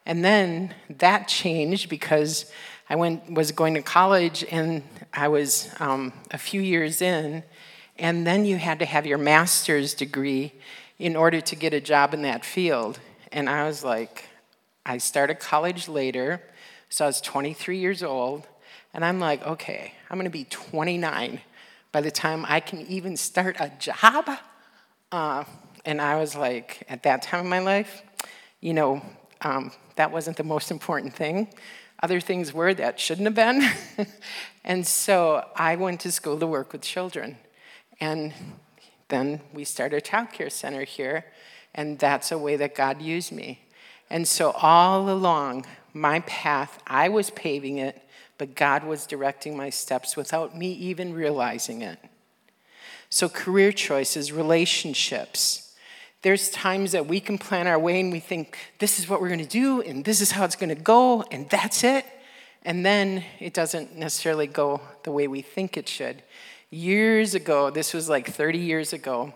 And 0.06 0.24
then 0.24 0.72
that 0.88 1.26
changed 1.26 1.90
because 1.90 2.50
I 2.88 2.94
went, 2.94 3.30
was 3.32 3.50
going 3.50 3.74
to 3.74 3.82
college 3.82 4.44
and 4.50 4.84
I 5.12 5.26
was 5.26 5.68
um, 5.80 6.12
a 6.30 6.38
few 6.38 6.60
years 6.60 7.02
in, 7.02 7.42
and 7.98 8.24
then 8.24 8.44
you 8.44 8.56
had 8.56 8.78
to 8.78 8.84
have 8.84 9.04
your 9.04 9.18
master's 9.18 9.94
degree 9.94 10.52
in 10.98 11.16
order 11.16 11.40
to 11.40 11.56
get 11.56 11.74
a 11.74 11.80
job 11.80 12.14
in 12.14 12.22
that 12.22 12.44
field. 12.44 13.00
And 13.32 13.50
I 13.50 13.66
was 13.66 13.82
like, 13.82 14.28
I 14.84 14.98
started 14.98 15.40
college 15.40 15.88
later. 15.88 16.40
So 16.88 17.04
I 17.04 17.08
was 17.08 17.20
23 17.20 17.78
years 17.78 18.04
old, 18.04 18.46
and 18.94 19.04
I'm 19.04 19.18
like, 19.18 19.44
okay, 19.44 19.92
I'm 20.08 20.16
gonna 20.16 20.30
be 20.30 20.44
29 20.44 21.40
by 21.90 22.00
the 22.00 22.10
time 22.12 22.44
I 22.48 22.60
can 22.60 22.82
even 22.82 23.16
start 23.16 23.56
a 23.58 23.72
job. 23.80 24.30
Uh, 25.10 25.44
and 25.84 26.00
I 26.00 26.16
was 26.16 26.36
like, 26.36 26.84
at 26.88 27.02
that 27.02 27.22
time 27.22 27.40
in 27.40 27.48
my 27.48 27.58
life, 27.58 28.02
you 28.60 28.74
know, 28.74 29.02
um, 29.46 29.70
that 29.94 30.10
wasn't 30.10 30.36
the 30.36 30.44
most 30.44 30.72
important 30.72 31.14
thing. 31.14 31.48
Other 32.02 32.20
things 32.20 32.52
were 32.52 32.74
that 32.74 32.98
shouldn't 32.98 33.26
have 33.26 33.34
been. 33.34 34.06
and 34.64 34.84
so 34.84 35.46
I 35.54 35.76
went 35.76 36.00
to 36.00 36.10
school 36.10 36.38
to 36.38 36.46
work 36.46 36.72
with 36.72 36.82
children. 36.82 37.38
And 38.00 38.32
then 39.08 39.40
we 39.54 39.62
started 39.64 39.96
a 39.96 40.00
child 40.00 40.32
care 40.32 40.50
center 40.50 40.82
here, 40.82 41.26
and 41.74 41.98
that's 41.98 42.32
a 42.32 42.38
way 42.38 42.56
that 42.56 42.74
God 42.74 43.00
used 43.00 43.30
me. 43.30 43.60
And 44.10 44.26
so 44.26 44.50
all 44.50 45.08
along, 45.08 45.64
my 45.94 46.20
path, 46.20 46.82
I 46.86 47.08
was 47.08 47.30
paving 47.30 47.78
it, 47.78 48.02
but 48.38 48.56
God 48.56 48.82
was 48.84 49.06
directing 49.06 49.56
my 49.56 49.70
steps 49.70 50.16
without 50.16 50.58
me 50.58 50.72
even 50.72 51.14
realizing 51.14 51.82
it. 51.82 51.98
So, 53.08 53.28
career 53.28 53.70
choices, 53.70 54.32
relationships. 54.32 55.65
There's 56.22 56.50
times 56.50 56.92
that 56.92 57.06
we 57.06 57.20
can 57.20 57.38
plan 57.38 57.66
our 57.66 57.78
way 57.78 58.00
and 58.00 58.10
we 58.10 58.20
think, 58.20 58.56
this 58.78 58.98
is 58.98 59.08
what 59.08 59.20
we're 59.20 59.28
going 59.28 59.40
to 59.40 59.46
do, 59.46 59.80
and 59.80 60.04
this 60.04 60.20
is 60.20 60.32
how 60.32 60.44
it's 60.44 60.56
going 60.56 60.74
to 60.74 60.80
go, 60.80 61.22
and 61.30 61.48
that's 61.50 61.84
it. 61.84 62.04
And 62.62 62.84
then 62.84 63.22
it 63.38 63.54
doesn't 63.54 63.96
necessarily 63.96 64.46
go 64.46 64.80
the 65.04 65.12
way 65.12 65.28
we 65.28 65.40
think 65.42 65.76
it 65.76 65.88
should. 65.88 66.22
Years 66.70 67.34
ago, 67.34 67.70
this 67.70 67.94
was 67.94 68.08
like 68.08 68.28
30 68.28 68.58
years 68.58 68.92
ago, 68.92 69.32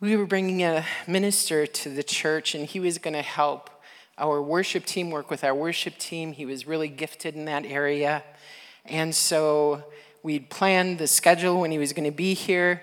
we 0.00 0.16
were 0.16 0.26
bringing 0.26 0.62
a 0.62 0.84
minister 1.06 1.66
to 1.66 1.88
the 1.88 2.02
church, 2.02 2.54
and 2.54 2.66
he 2.66 2.80
was 2.80 2.98
going 2.98 3.14
to 3.14 3.22
help 3.22 3.70
our 4.18 4.42
worship 4.42 4.84
team 4.84 5.10
work 5.10 5.30
with 5.30 5.44
our 5.44 5.54
worship 5.54 5.98
team. 5.98 6.32
He 6.32 6.46
was 6.46 6.66
really 6.66 6.88
gifted 6.88 7.34
in 7.34 7.44
that 7.44 7.64
area. 7.64 8.24
And 8.84 9.14
so 9.14 9.84
we'd 10.22 10.50
planned 10.50 10.98
the 10.98 11.06
schedule 11.06 11.60
when 11.60 11.70
he 11.70 11.78
was 11.78 11.92
going 11.92 12.10
to 12.10 12.16
be 12.16 12.34
here, 12.34 12.82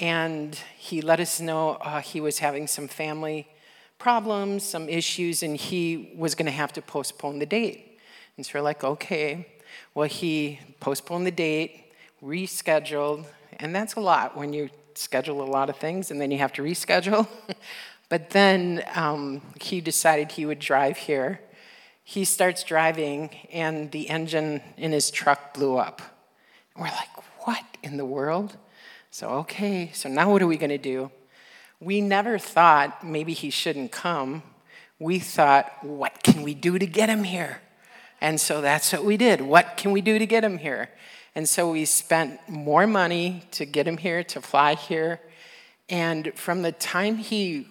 and 0.00 0.58
he 0.78 1.02
let 1.02 1.20
us 1.20 1.40
know 1.40 1.72
uh, 1.72 2.00
he 2.00 2.20
was 2.20 2.38
having 2.38 2.66
some 2.66 2.88
family 2.88 3.46
problems, 3.98 4.64
some 4.64 4.88
issues, 4.88 5.42
and 5.42 5.56
he 5.56 6.12
was 6.16 6.34
going 6.34 6.46
to 6.46 6.52
have 6.52 6.72
to 6.72 6.82
postpone 6.82 7.38
the 7.38 7.46
date. 7.46 7.98
And 8.36 8.44
so 8.44 8.58
we're 8.58 8.62
like, 8.62 8.82
okay. 8.82 9.46
Well, 9.94 10.08
he 10.08 10.58
postponed 10.80 11.26
the 11.26 11.30
date, 11.30 11.92
rescheduled, 12.24 13.26
and 13.58 13.76
that's 13.76 13.94
a 13.94 14.00
lot 14.00 14.36
when 14.36 14.54
you 14.54 14.70
schedule 14.94 15.42
a 15.42 15.44
lot 15.44 15.68
of 15.68 15.76
things 15.76 16.10
and 16.10 16.20
then 16.20 16.30
you 16.30 16.38
have 16.38 16.52
to 16.54 16.62
reschedule. 16.62 17.28
but 18.08 18.30
then 18.30 18.82
um, 18.94 19.42
he 19.60 19.82
decided 19.82 20.32
he 20.32 20.46
would 20.46 20.58
drive 20.58 20.96
here. 20.96 21.40
He 22.02 22.24
starts 22.24 22.64
driving, 22.64 23.30
and 23.52 23.92
the 23.92 24.08
engine 24.08 24.62
in 24.76 24.90
his 24.90 25.10
truck 25.10 25.54
blew 25.54 25.76
up. 25.76 26.00
And 26.74 26.84
we're 26.84 26.90
like, 26.90 27.46
what 27.46 27.62
in 27.82 27.98
the 27.98 28.06
world? 28.06 28.56
So, 29.12 29.28
okay, 29.40 29.90
so 29.92 30.08
now 30.08 30.30
what 30.30 30.40
are 30.40 30.46
we 30.46 30.56
going 30.56 30.70
to 30.70 30.78
do? 30.78 31.10
We 31.80 32.00
never 32.00 32.38
thought 32.38 33.04
maybe 33.04 33.32
he 33.32 33.50
shouldn't 33.50 33.90
come. 33.90 34.44
We 35.00 35.18
thought, 35.18 35.82
what 35.82 36.22
can 36.22 36.42
we 36.42 36.54
do 36.54 36.78
to 36.78 36.86
get 36.86 37.08
him 37.08 37.24
here? 37.24 37.60
And 38.20 38.40
so 38.40 38.60
that's 38.60 38.92
what 38.92 39.04
we 39.04 39.16
did. 39.16 39.40
What 39.40 39.76
can 39.76 39.90
we 39.90 40.00
do 40.00 40.18
to 40.18 40.26
get 40.26 40.44
him 40.44 40.58
here? 40.58 40.90
And 41.34 41.48
so 41.48 41.72
we 41.72 41.86
spent 41.86 42.38
more 42.48 42.86
money 42.86 43.42
to 43.52 43.64
get 43.64 43.88
him 43.88 43.96
here, 43.96 44.22
to 44.24 44.40
fly 44.40 44.74
here. 44.74 45.20
And 45.88 46.32
from 46.36 46.62
the 46.62 46.72
time 46.72 47.16
he 47.16 47.66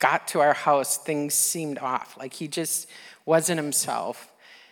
got 0.00 0.26
to 0.28 0.40
our 0.40 0.54
house, 0.54 0.96
things 0.96 1.34
seemed 1.34 1.78
off. 1.78 2.16
Like 2.18 2.34
he 2.34 2.48
just 2.48 2.88
wasn't 3.24 3.58
himself. 3.58 4.28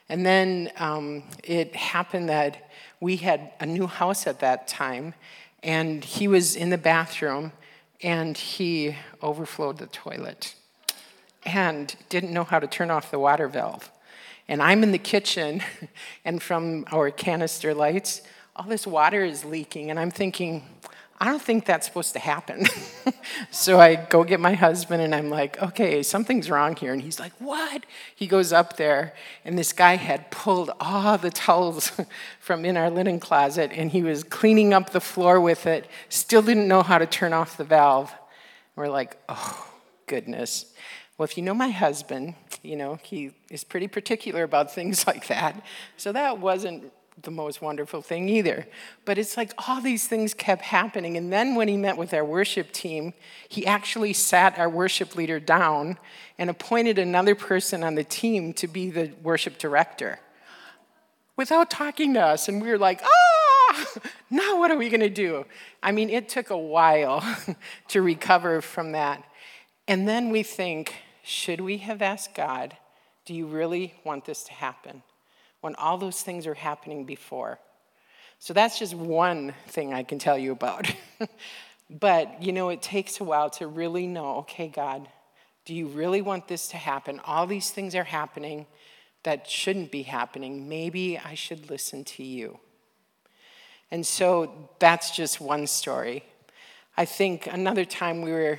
And 0.08 0.26
then 0.26 0.72
um, 0.78 1.22
it 1.44 1.76
happened 1.76 2.28
that 2.28 2.70
we 3.00 3.16
had 3.16 3.52
a 3.60 3.66
new 3.66 3.86
house 3.86 4.26
at 4.26 4.40
that 4.40 4.66
time, 4.66 5.14
and 5.62 6.04
he 6.04 6.28
was 6.28 6.56
in 6.56 6.70
the 6.70 6.78
bathroom 6.78 7.52
and 8.02 8.36
he 8.36 8.96
overflowed 9.22 9.78
the 9.78 9.86
toilet 9.86 10.54
and 11.44 11.94
didn't 12.08 12.32
know 12.32 12.44
how 12.44 12.58
to 12.58 12.66
turn 12.66 12.90
off 12.90 13.10
the 13.10 13.18
water 13.18 13.48
valve. 13.48 13.90
And 14.48 14.62
I'm 14.62 14.82
in 14.82 14.92
the 14.92 14.98
kitchen, 14.98 15.62
and 16.24 16.42
from 16.42 16.84
our 16.90 17.10
canister 17.10 17.74
lights, 17.74 18.22
all 18.56 18.66
this 18.66 18.86
water 18.86 19.24
is 19.24 19.44
leaking. 19.44 19.90
And 19.90 19.98
I'm 19.98 20.10
thinking, 20.10 20.64
I 21.20 21.24
don't 21.24 21.42
think 21.42 21.64
that's 21.64 21.86
supposed 21.86 22.12
to 22.12 22.20
happen. 22.20 22.66
so 23.50 23.80
I 23.80 23.96
go 23.96 24.22
get 24.22 24.38
my 24.38 24.54
husband, 24.54 25.02
and 25.02 25.14
I'm 25.14 25.30
like, 25.30 25.60
okay, 25.60 26.02
something's 26.04 26.48
wrong 26.48 26.76
here. 26.76 26.92
And 26.92 27.02
he's 27.02 27.18
like, 27.18 27.32
what? 27.40 27.84
He 28.14 28.28
goes 28.28 28.52
up 28.52 28.76
there, 28.76 29.14
and 29.44 29.58
this 29.58 29.72
guy 29.72 29.96
had 29.96 30.30
pulled 30.30 30.70
all 30.80 31.18
the 31.18 31.30
towels 31.30 31.90
from 32.40 32.64
in 32.64 32.76
our 32.76 32.88
linen 32.88 33.18
closet, 33.18 33.72
and 33.74 33.90
he 33.90 34.02
was 34.02 34.22
cleaning 34.22 34.72
up 34.72 34.90
the 34.90 35.00
floor 35.00 35.40
with 35.40 35.66
it, 35.66 35.88
still 36.08 36.42
didn't 36.42 36.68
know 36.68 36.82
how 36.82 36.98
to 36.98 37.06
turn 37.06 37.32
off 37.32 37.56
the 37.56 37.64
valve. 37.64 38.14
We're 38.76 38.88
like, 38.88 39.16
oh, 39.28 39.68
goodness. 40.06 40.66
Well, 41.16 41.24
if 41.24 41.36
you 41.36 41.42
know 41.42 41.54
my 41.54 41.70
husband, 41.70 42.36
you 42.62 42.76
know, 42.76 43.00
he 43.02 43.32
is 43.50 43.64
pretty 43.64 43.88
particular 43.88 44.44
about 44.44 44.72
things 44.74 45.06
like 45.06 45.26
that. 45.26 45.60
So 45.96 46.12
that 46.12 46.38
wasn't 46.38 46.92
the 47.22 47.30
most 47.30 47.60
wonderful 47.60 48.02
thing 48.02 48.28
either. 48.28 48.66
But 49.04 49.18
it's 49.18 49.36
like 49.36 49.52
all 49.66 49.80
these 49.80 50.06
things 50.06 50.34
kept 50.34 50.62
happening. 50.62 51.16
And 51.16 51.32
then 51.32 51.54
when 51.54 51.68
he 51.68 51.76
met 51.76 51.96
with 51.96 52.14
our 52.14 52.24
worship 52.24 52.72
team, 52.72 53.14
he 53.48 53.66
actually 53.66 54.12
sat 54.12 54.58
our 54.58 54.68
worship 54.68 55.16
leader 55.16 55.40
down 55.40 55.98
and 56.38 56.48
appointed 56.48 56.98
another 56.98 57.34
person 57.34 57.82
on 57.82 57.94
the 57.94 58.04
team 58.04 58.52
to 58.54 58.68
be 58.68 58.90
the 58.90 59.12
worship 59.22 59.58
director 59.58 60.20
without 61.36 61.70
talking 61.70 62.14
to 62.14 62.20
us. 62.20 62.48
And 62.48 62.62
we 62.62 62.68
were 62.68 62.78
like, 62.78 63.00
ah, 63.02 63.86
now 64.30 64.58
what 64.58 64.70
are 64.70 64.76
we 64.76 64.88
going 64.88 65.00
to 65.00 65.08
do? 65.08 65.44
I 65.82 65.92
mean, 65.92 66.10
it 66.10 66.28
took 66.28 66.50
a 66.50 66.58
while 66.58 67.24
to 67.88 68.02
recover 68.02 68.60
from 68.60 68.92
that. 68.92 69.24
And 69.86 70.06
then 70.06 70.30
we 70.30 70.42
think, 70.42 70.94
should 71.22 71.60
we 71.60 71.78
have 71.78 72.02
asked 72.02 72.34
God, 72.34 72.76
do 73.24 73.34
you 73.34 73.46
really 73.46 73.94
want 74.04 74.24
this 74.24 74.44
to 74.44 74.52
happen? 74.52 75.02
When 75.60 75.74
all 75.74 75.98
those 75.98 76.22
things 76.22 76.46
are 76.46 76.54
happening 76.54 77.04
before. 77.04 77.58
So 78.38 78.52
that's 78.54 78.78
just 78.78 78.94
one 78.94 79.54
thing 79.66 79.92
I 79.92 80.04
can 80.04 80.18
tell 80.18 80.38
you 80.38 80.52
about. 80.52 80.92
but, 81.90 82.42
you 82.42 82.52
know, 82.52 82.68
it 82.68 82.82
takes 82.82 83.20
a 83.20 83.24
while 83.24 83.50
to 83.50 83.66
really 83.66 84.06
know 84.06 84.36
okay, 84.36 84.68
God, 84.68 85.08
do 85.64 85.74
you 85.74 85.88
really 85.88 86.22
want 86.22 86.48
this 86.48 86.68
to 86.68 86.76
happen? 86.76 87.20
All 87.26 87.46
these 87.46 87.70
things 87.70 87.94
are 87.94 88.04
happening 88.04 88.66
that 89.24 89.48
shouldn't 89.48 89.90
be 89.90 90.02
happening. 90.02 90.68
Maybe 90.68 91.18
I 91.18 91.34
should 91.34 91.68
listen 91.68 92.04
to 92.04 92.22
you. 92.22 92.58
And 93.90 94.06
so 94.06 94.70
that's 94.78 95.10
just 95.10 95.40
one 95.40 95.66
story. 95.66 96.24
I 96.96 97.04
think 97.04 97.46
another 97.46 97.84
time 97.84 98.22
we 98.22 98.32
were 98.32 98.58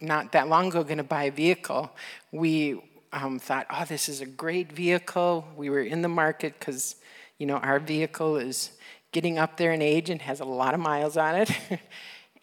not 0.00 0.32
that 0.32 0.48
long 0.48 0.68
ago 0.68 0.82
going 0.82 0.98
to 0.98 1.04
buy 1.04 1.24
a 1.24 1.30
vehicle, 1.30 1.90
we 2.32 2.80
um, 3.14 3.38
thought, 3.38 3.66
oh, 3.70 3.84
this 3.84 4.08
is 4.08 4.20
a 4.20 4.26
great 4.26 4.72
vehicle. 4.72 5.46
We 5.56 5.70
were 5.70 5.82
in 5.82 6.02
the 6.02 6.08
market 6.08 6.58
because, 6.58 6.96
you 7.38 7.46
know, 7.46 7.56
our 7.58 7.78
vehicle 7.78 8.36
is 8.36 8.72
getting 9.12 9.38
up 9.38 9.56
there 9.56 9.72
in 9.72 9.80
age 9.80 10.10
and 10.10 10.20
has 10.20 10.40
a 10.40 10.44
lot 10.44 10.74
of 10.74 10.80
miles 10.80 11.16
on 11.16 11.36
it. 11.36 11.50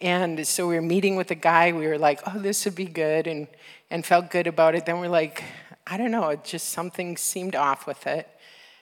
and 0.00 0.46
so 0.46 0.66
we 0.66 0.74
were 0.74 0.82
meeting 0.82 1.14
with 1.14 1.30
a 1.30 1.36
guy. 1.36 1.72
We 1.72 1.86
were 1.86 1.98
like, 1.98 2.20
oh, 2.26 2.38
this 2.38 2.64
would 2.64 2.74
be 2.74 2.86
good, 2.86 3.26
and, 3.26 3.46
and 3.90 4.04
felt 4.04 4.30
good 4.30 4.46
about 4.46 4.74
it. 4.74 4.86
Then 4.86 4.98
we're 4.98 5.08
like, 5.08 5.44
I 5.86 5.98
don't 5.98 6.10
know, 6.10 6.30
it 6.30 6.42
just 6.42 6.70
something 6.70 7.18
seemed 7.18 7.54
off 7.54 7.86
with 7.86 8.06
it. 8.06 8.26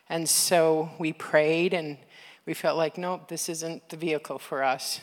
And 0.09 0.29
so 0.29 0.91
we 0.99 1.13
prayed 1.13 1.75
and 1.75 1.97
we 2.47 2.55
felt 2.55 2.77
like, 2.77 2.99
nope, 2.99 3.29
this 3.29 3.49
isn't 3.49 3.89
the 3.89 3.97
vehicle 3.97 4.39
for 4.39 4.63
us. 4.63 5.01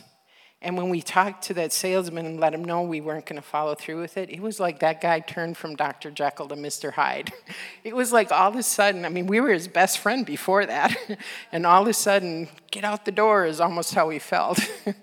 And 0.61 0.75
when 0.75 0.89
we 0.89 1.01
talked 1.01 1.43
to 1.45 1.53
that 1.53 1.71
salesman 1.71 2.25
and 2.25 2.39
let 2.39 2.53
him 2.53 2.63
know 2.63 2.81
we 2.81 2.99
weren't 2.99 3.27
going 3.27 3.39
to 3.39 3.47
follow 3.47 3.75
through 3.75 4.01
with 4.01 4.17
it, 4.17 4.31
it 4.31 4.41
was 4.41 4.59
like 4.59 4.79
that 4.79 5.01
guy 5.01 5.19
turned 5.19 5.55
from 5.55 5.75
Dr. 5.75 6.09
Jekyll 6.09 6.47
to 6.47 6.55
Mr. 6.55 6.93
Hyde. 6.93 7.31
It 7.83 7.95
was 7.95 8.11
like 8.11 8.31
all 8.31 8.49
of 8.49 8.55
a 8.55 8.63
sudden, 8.63 9.05
I 9.05 9.09
mean, 9.09 9.27
we 9.27 9.39
were 9.39 9.53
his 9.53 9.67
best 9.67 9.99
friend 9.99 10.25
before 10.25 10.65
that. 10.65 10.95
And 11.51 11.65
all 11.65 11.83
of 11.83 11.87
a 11.87 11.93
sudden, 11.93 12.49
get 12.71 12.83
out 12.83 13.05
the 13.05 13.11
door 13.11 13.45
is 13.45 13.61
almost 13.61 13.93
how 13.93 14.07
we 14.07 14.19
felt. 14.19 14.59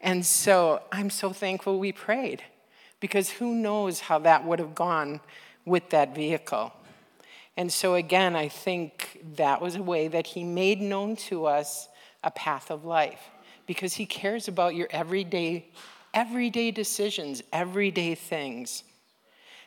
And 0.00 0.24
so 0.24 0.80
I'm 0.92 1.10
so 1.10 1.32
thankful 1.32 1.80
we 1.80 1.90
prayed 1.90 2.44
because 3.00 3.30
who 3.30 3.52
knows 3.52 3.98
how 3.98 4.20
that 4.20 4.44
would 4.44 4.60
have 4.60 4.76
gone 4.76 5.20
with 5.64 5.90
that 5.90 6.14
vehicle. 6.14 6.72
And 7.56 7.72
so, 7.72 7.96
again, 7.96 8.36
I 8.36 8.46
think 8.46 9.20
that 9.34 9.60
was 9.60 9.74
a 9.74 9.82
way 9.82 10.06
that 10.06 10.28
he 10.28 10.44
made 10.44 10.80
known 10.80 11.16
to 11.16 11.46
us 11.46 11.88
a 12.22 12.30
path 12.30 12.70
of 12.70 12.84
life 12.84 13.28
because 13.68 13.94
he 13.94 14.06
cares 14.06 14.48
about 14.48 14.74
your 14.74 14.88
everyday, 14.90 15.68
everyday 16.12 16.72
decisions, 16.72 17.42
everyday 17.52 18.16
things. 18.16 18.82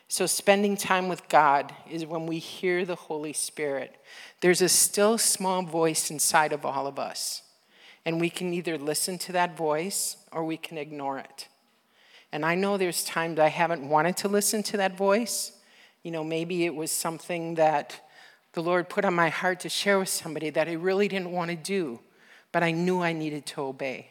So, 0.08 0.26
spending 0.26 0.76
time 0.76 1.08
with 1.08 1.26
God 1.30 1.72
is 1.90 2.04
when 2.04 2.26
we 2.26 2.38
hear 2.38 2.84
the 2.84 2.96
Holy 2.96 3.32
Spirit. 3.32 3.96
There's 4.40 4.60
a 4.60 4.68
still 4.68 5.16
small 5.16 5.62
voice 5.62 6.10
inside 6.10 6.52
of 6.52 6.66
all 6.66 6.86
of 6.86 6.98
us. 6.98 7.42
And 8.04 8.20
we 8.20 8.28
can 8.28 8.52
either 8.52 8.76
listen 8.76 9.16
to 9.18 9.32
that 9.32 9.56
voice 9.56 10.16
or 10.32 10.44
we 10.44 10.56
can 10.56 10.76
ignore 10.76 11.18
it. 11.18 11.48
And 12.32 12.44
I 12.44 12.56
know 12.56 12.76
there's 12.76 13.04
times 13.04 13.38
I 13.38 13.48
haven't 13.48 13.88
wanted 13.88 14.16
to 14.18 14.28
listen 14.28 14.62
to 14.64 14.76
that 14.78 14.98
voice. 14.98 15.52
You 16.02 16.10
know, 16.10 16.24
maybe 16.24 16.64
it 16.64 16.74
was 16.74 16.90
something 16.90 17.54
that 17.54 18.00
the 18.54 18.62
Lord 18.62 18.88
put 18.88 19.04
on 19.04 19.14
my 19.14 19.28
heart 19.28 19.60
to 19.60 19.68
share 19.68 19.98
with 19.98 20.08
somebody 20.08 20.50
that 20.50 20.68
I 20.68 20.72
really 20.72 21.08
didn't 21.08 21.30
want 21.30 21.50
to 21.50 21.56
do, 21.56 22.00
but 22.52 22.62
I 22.62 22.70
knew 22.70 23.00
I 23.00 23.12
needed 23.12 23.46
to 23.46 23.62
obey. 23.62 24.08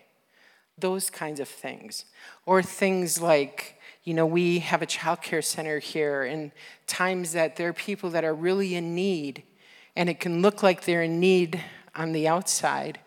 Those 0.78 1.10
kinds 1.10 1.40
of 1.40 1.48
things. 1.48 2.06
Or 2.46 2.62
things 2.62 3.22
like, 3.22 3.80
you 4.04 4.14
know, 4.14 4.26
we 4.26 4.60
have 4.60 4.82
a 4.82 4.88
child 4.88 5.22
care 5.22 5.42
center 5.42 5.80
here, 5.80 6.24
and 6.24 6.52
times 6.88 7.34
that 7.34 7.56
there 7.56 7.70
are 7.70 7.74
people 7.74 8.10
that 8.12 8.24
are 8.24 8.34
really 8.34 8.76
in 8.76 8.96
need, 8.96 9.44
and 9.96 10.10
it 10.10 10.20
can 10.20 10.42
look 10.42 10.64
like 10.64 10.86
they're 10.86 11.04
in 11.04 11.20
need 11.20 11.64
on 11.96 12.12
the 12.12 12.28
outside 12.28 13.00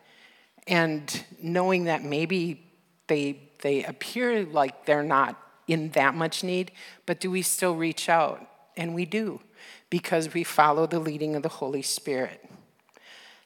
and 0.66 1.24
knowing 1.42 1.84
that 1.84 2.02
maybe 2.02 2.64
they, 3.06 3.38
they 3.62 3.84
appear 3.84 4.44
like 4.44 4.86
they're 4.86 5.02
not 5.02 5.38
in 5.66 5.90
that 5.90 6.14
much 6.14 6.44
need, 6.44 6.72
but 7.06 7.20
do 7.20 7.30
we 7.30 7.42
still 7.42 7.74
reach 7.74 8.08
out? 8.08 8.46
And 8.76 8.94
we 8.94 9.04
do, 9.04 9.40
because 9.88 10.34
we 10.34 10.44
follow 10.44 10.86
the 10.86 10.98
leading 10.98 11.36
of 11.36 11.42
the 11.42 11.48
Holy 11.48 11.82
Spirit. 11.82 12.44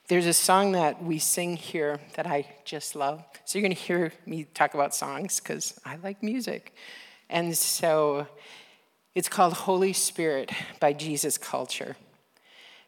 There's 0.09 0.25
a 0.25 0.33
song 0.33 0.73
that 0.73 1.05
we 1.05 1.19
sing 1.19 1.59
here 1.59 2.01
that 2.15 2.27
I 2.27 2.47
just 2.65 2.97
love. 2.97 3.23
So 3.45 3.59
you're 3.59 3.69
going 3.69 3.77
to 3.77 3.83
hear 3.83 4.11
me 4.25 4.45
talk 4.55 4.73
about 4.73 4.95
songs 4.95 5.39
because 5.39 5.79
I 5.85 5.97
like 5.97 6.23
music. 6.23 6.75
And 7.29 7.55
so 7.55 8.27
it's 9.15 9.29
called 9.29 9.53
Holy 9.53 9.93
Spirit 9.93 10.51
by 10.81 10.95
Jesus 10.95 11.37
Culture. 11.37 11.95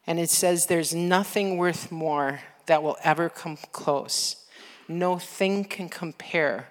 And 0.06 0.18
it 0.18 0.30
says, 0.30 0.64
There's 0.64 0.94
nothing 0.94 1.58
worth 1.58 1.92
more 1.92 2.40
that 2.64 2.82
will 2.82 2.96
ever 3.04 3.28
come 3.28 3.58
close. 3.70 4.46
No 4.88 5.18
thing 5.18 5.64
can 5.64 5.90
compare. 5.90 6.68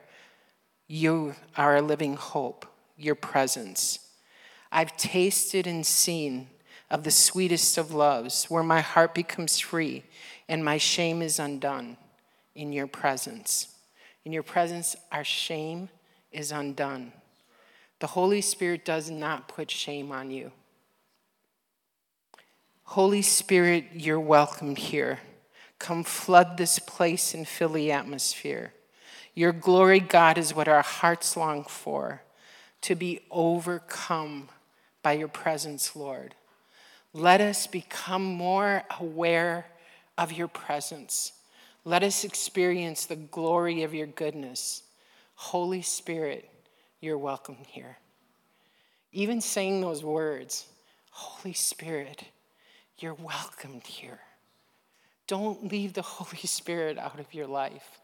You 0.87 1.35
are 1.57 1.75
a 1.75 1.81
living 1.83 2.15
hope, 2.15 2.65
your 2.97 3.13
presence. 3.13 3.99
I've 4.71 4.97
tasted 4.97 5.67
and 5.67 5.85
seen 5.85 6.47
of 6.89 7.03
the 7.03 7.11
sweetest 7.11 7.77
of 7.77 7.93
loves, 7.93 8.45
where 8.45 8.63
my 8.63 8.81
heart 8.81 9.13
becomes 9.13 9.59
free 9.59 10.05
and 10.49 10.65
my 10.65 10.77
shame 10.77 11.21
is 11.21 11.39
undone 11.39 11.95
in 12.55 12.73
your 12.73 12.87
presence. 12.87 13.75
In 14.25 14.33
your 14.33 14.43
presence, 14.43 14.95
our 15.11 15.23
shame 15.23 15.89
is 16.31 16.51
undone. 16.51 17.13
The 17.99 18.07
Holy 18.07 18.41
Spirit 18.41 18.83
does 18.83 19.11
not 19.11 19.47
put 19.47 19.69
shame 19.69 20.11
on 20.11 20.31
you. 20.31 20.51
Holy 22.83 23.21
Spirit, 23.21 23.85
you're 23.93 24.19
welcomed 24.19 24.79
here. 24.79 25.19
Come 25.77 26.03
flood 26.03 26.57
this 26.57 26.79
place 26.79 27.35
and 27.35 27.47
fill 27.47 27.69
the 27.69 27.91
atmosphere. 27.91 28.73
Your 29.35 29.53
glory, 29.53 29.99
God, 29.99 30.39
is 30.39 30.55
what 30.55 30.67
our 30.67 30.81
hearts 30.81 31.37
long 31.37 31.63
for, 31.63 32.23
to 32.81 32.95
be 32.95 33.21
overcome 33.29 34.49
by 35.03 35.13
your 35.13 35.27
presence, 35.27 35.95
Lord. 35.95 36.33
Let 37.13 37.39
us 37.39 37.67
become 37.67 38.23
more 38.23 38.83
aware 38.99 39.67
of 40.19 40.33
your 40.33 40.49
presence. 40.49 41.31
Let 41.85 42.03
us 42.03 42.25
experience 42.25 43.05
the 43.05 43.15
glory 43.15 43.83
of 43.83 43.93
your 43.93 44.05
goodness. 44.05 44.83
Holy 45.35 45.81
Spirit, 45.81 46.49
you're 46.99 47.17
welcome 47.17 47.55
here. 47.65 47.97
Even 49.13 49.39
saying 49.39 49.79
those 49.79 50.03
words, 50.03 50.67
Holy 51.09 51.53
Spirit, 51.53 52.25
you're 52.97 53.13
welcomed 53.13 53.83
here. 53.83 54.19
Don't 55.25 55.71
leave 55.71 55.93
the 55.93 56.01
Holy 56.17 56.45
Spirit 56.45 56.97
out 56.97 57.17
of 57.17 57.33
your 57.33 57.47
life. 57.47 58.01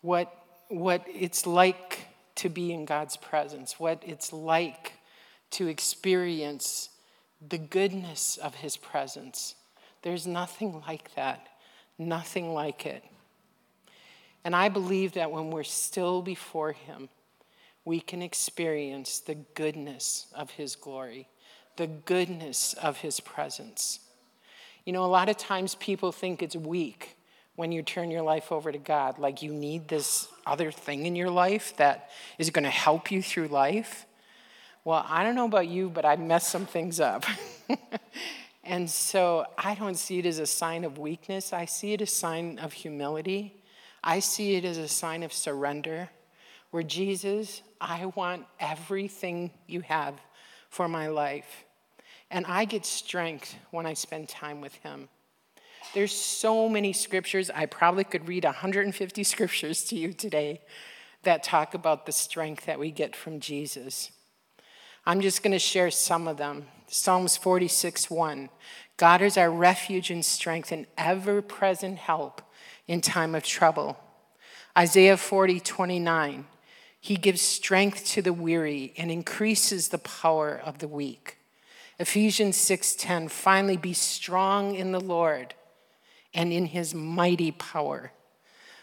What, 0.00 0.34
what 0.68 1.06
it's 1.06 1.46
like 1.46 2.08
to 2.36 2.48
be 2.48 2.72
in 2.72 2.84
God's 2.84 3.16
presence, 3.16 3.78
what 3.78 4.02
it's 4.04 4.32
like 4.32 4.94
to 5.52 5.68
experience 5.68 6.88
the 7.48 7.58
goodness 7.58 8.38
of 8.38 8.56
His 8.56 8.76
presence. 8.76 9.54
There's 10.02 10.26
nothing 10.26 10.82
like 10.86 11.14
that, 11.14 11.48
nothing 11.98 12.54
like 12.54 12.86
it. 12.86 13.04
And 14.44 14.56
I 14.56 14.68
believe 14.68 15.12
that 15.12 15.30
when 15.30 15.50
we're 15.50 15.64
still 15.64 16.22
before 16.22 16.72
Him, 16.72 17.08
we 17.84 18.00
can 18.00 18.22
experience 18.22 19.20
the 19.20 19.34
goodness 19.34 20.26
of 20.34 20.50
His 20.52 20.76
glory, 20.76 21.28
the 21.76 21.86
goodness 21.86 22.74
of 22.74 22.98
His 22.98 23.20
presence. 23.20 24.00
You 24.84 24.92
know, 24.92 25.04
a 25.04 25.06
lot 25.06 25.28
of 25.28 25.36
times 25.36 25.74
people 25.74 26.12
think 26.12 26.42
it's 26.42 26.56
weak 26.56 27.16
when 27.56 27.72
you 27.72 27.82
turn 27.82 28.10
your 28.10 28.22
life 28.22 28.52
over 28.52 28.72
to 28.72 28.78
God, 28.78 29.18
like 29.18 29.42
you 29.42 29.52
need 29.52 29.88
this 29.88 30.28
other 30.46 30.72
thing 30.72 31.04
in 31.04 31.14
your 31.14 31.28
life 31.28 31.76
that 31.76 32.08
is 32.38 32.48
going 32.48 32.64
to 32.64 32.70
help 32.70 33.10
you 33.10 33.22
through 33.22 33.48
life. 33.48 34.06
Well, 34.82 35.04
I 35.06 35.22
don't 35.22 35.34
know 35.34 35.44
about 35.44 35.68
you, 35.68 35.90
but 35.90 36.06
I 36.06 36.16
messed 36.16 36.48
some 36.48 36.64
things 36.64 37.00
up. 37.00 37.26
and 38.70 38.88
so 38.88 39.46
I 39.58 39.74
don't 39.74 39.96
see 39.96 40.20
it 40.20 40.26
as 40.26 40.38
a 40.38 40.46
sign 40.46 40.84
of 40.84 40.96
weakness. 40.96 41.52
I 41.52 41.64
see 41.64 41.92
it 41.92 42.00
as 42.02 42.08
a 42.08 42.14
sign 42.14 42.60
of 42.60 42.72
humility. 42.72 43.64
I 44.04 44.20
see 44.20 44.54
it 44.54 44.64
as 44.64 44.78
a 44.78 44.86
sign 44.86 45.24
of 45.24 45.32
surrender, 45.32 46.08
where 46.70 46.84
Jesus, 46.84 47.62
I 47.80 48.06
want 48.14 48.46
everything 48.60 49.50
you 49.66 49.80
have 49.80 50.14
for 50.68 50.86
my 50.86 51.08
life. 51.08 51.64
And 52.30 52.46
I 52.46 52.64
get 52.64 52.86
strength 52.86 53.56
when 53.72 53.86
I 53.86 53.94
spend 53.94 54.28
time 54.28 54.60
with 54.60 54.76
him. 54.76 55.08
There's 55.92 56.14
so 56.14 56.68
many 56.68 56.92
scriptures. 56.92 57.50
I 57.50 57.66
probably 57.66 58.04
could 58.04 58.28
read 58.28 58.44
150 58.44 59.24
scriptures 59.24 59.82
to 59.86 59.96
you 59.96 60.12
today 60.12 60.60
that 61.24 61.42
talk 61.42 61.74
about 61.74 62.06
the 62.06 62.12
strength 62.12 62.66
that 62.66 62.78
we 62.78 62.92
get 62.92 63.16
from 63.16 63.40
Jesus. 63.40 64.12
I'm 65.04 65.20
just 65.20 65.42
going 65.42 65.50
to 65.50 65.58
share 65.58 65.90
some 65.90 66.28
of 66.28 66.36
them. 66.36 66.66
Psalms 66.92 67.36
46 67.36 68.10
1. 68.10 68.48
God 68.96 69.22
is 69.22 69.36
our 69.36 69.48
refuge 69.48 70.10
and 70.10 70.24
strength 70.24 70.72
and 70.72 70.86
ever 70.98 71.40
present 71.40 71.98
help 71.98 72.42
in 72.88 73.00
time 73.00 73.36
of 73.36 73.44
trouble. 73.44 73.96
Isaiah 74.76 75.16
40 75.16 75.60
29. 75.60 76.46
He 77.00 77.14
gives 77.14 77.40
strength 77.40 78.04
to 78.06 78.22
the 78.22 78.32
weary 78.32 78.92
and 78.98 79.08
increases 79.08 79.88
the 79.88 79.98
power 79.98 80.60
of 80.64 80.80
the 80.80 80.88
weak. 80.88 81.38
Ephesians 82.00 82.56
6:10 82.56 83.30
finally 83.30 83.76
be 83.76 83.92
strong 83.92 84.74
in 84.74 84.90
the 84.90 85.00
Lord 85.00 85.54
and 86.34 86.52
in 86.52 86.66
his 86.66 86.92
mighty 86.92 87.52
power. 87.52 88.10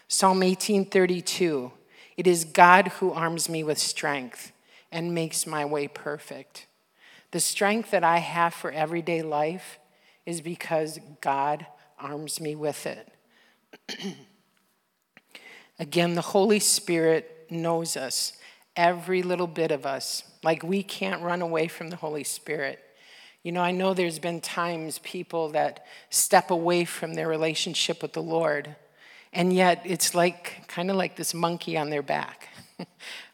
Psalm 0.08 0.40
18:32 0.42 1.72
It 2.16 2.26
is 2.26 2.46
God 2.46 2.88
who 2.88 3.12
arms 3.12 3.50
me 3.50 3.62
with 3.62 3.78
strength 3.78 4.52
and 4.90 5.14
makes 5.14 5.46
my 5.46 5.66
way 5.66 5.86
perfect. 5.88 6.67
The 7.30 7.40
strength 7.40 7.90
that 7.90 8.04
I 8.04 8.18
have 8.18 8.54
for 8.54 8.70
everyday 8.70 9.22
life 9.22 9.78
is 10.24 10.40
because 10.40 10.98
God 11.20 11.66
arms 11.98 12.40
me 12.40 12.54
with 12.54 12.86
it. 12.86 13.12
Again, 15.78 16.14
the 16.14 16.22
Holy 16.22 16.58
Spirit 16.58 17.46
knows 17.50 17.96
us, 17.96 18.32
every 18.76 19.22
little 19.22 19.46
bit 19.46 19.70
of 19.70 19.86
us. 19.86 20.22
Like 20.42 20.62
we 20.62 20.82
can't 20.82 21.22
run 21.22 21.42
away 21.42 21.68
from 21.68 21.90
the 21.90 21.96
Holy 21.96 22.24
Spirit. 22.24 22.82
You 23.42 23.52
know, 23.52 23.62
I 23.62 23.70
know 23.70 23.94
there's 23.94 24.18
been 24.18 24.40
times 24.40 24.98
people 25.00 25.50
that 25.50 25.86
step 26.10 26.50
away 26.50 26.84
from 26.84 27.14
their 27.14 27.28
relationship 27.28 28.02
with 28.02 28.12
the 28.12 28.22
Lord, 28.22 28.74
and 29.32 29.52
yet 29.52 29.82
it's 29.84 30.14
like 30.14 30.66
kind 30.66 30.90
of 30.90 30.96
like 30.96 31.16
this 31.16 31.32
monkey 31.32 31.76
on 31.76 31.90
their 31.90 32.02
back, 32.02 32.48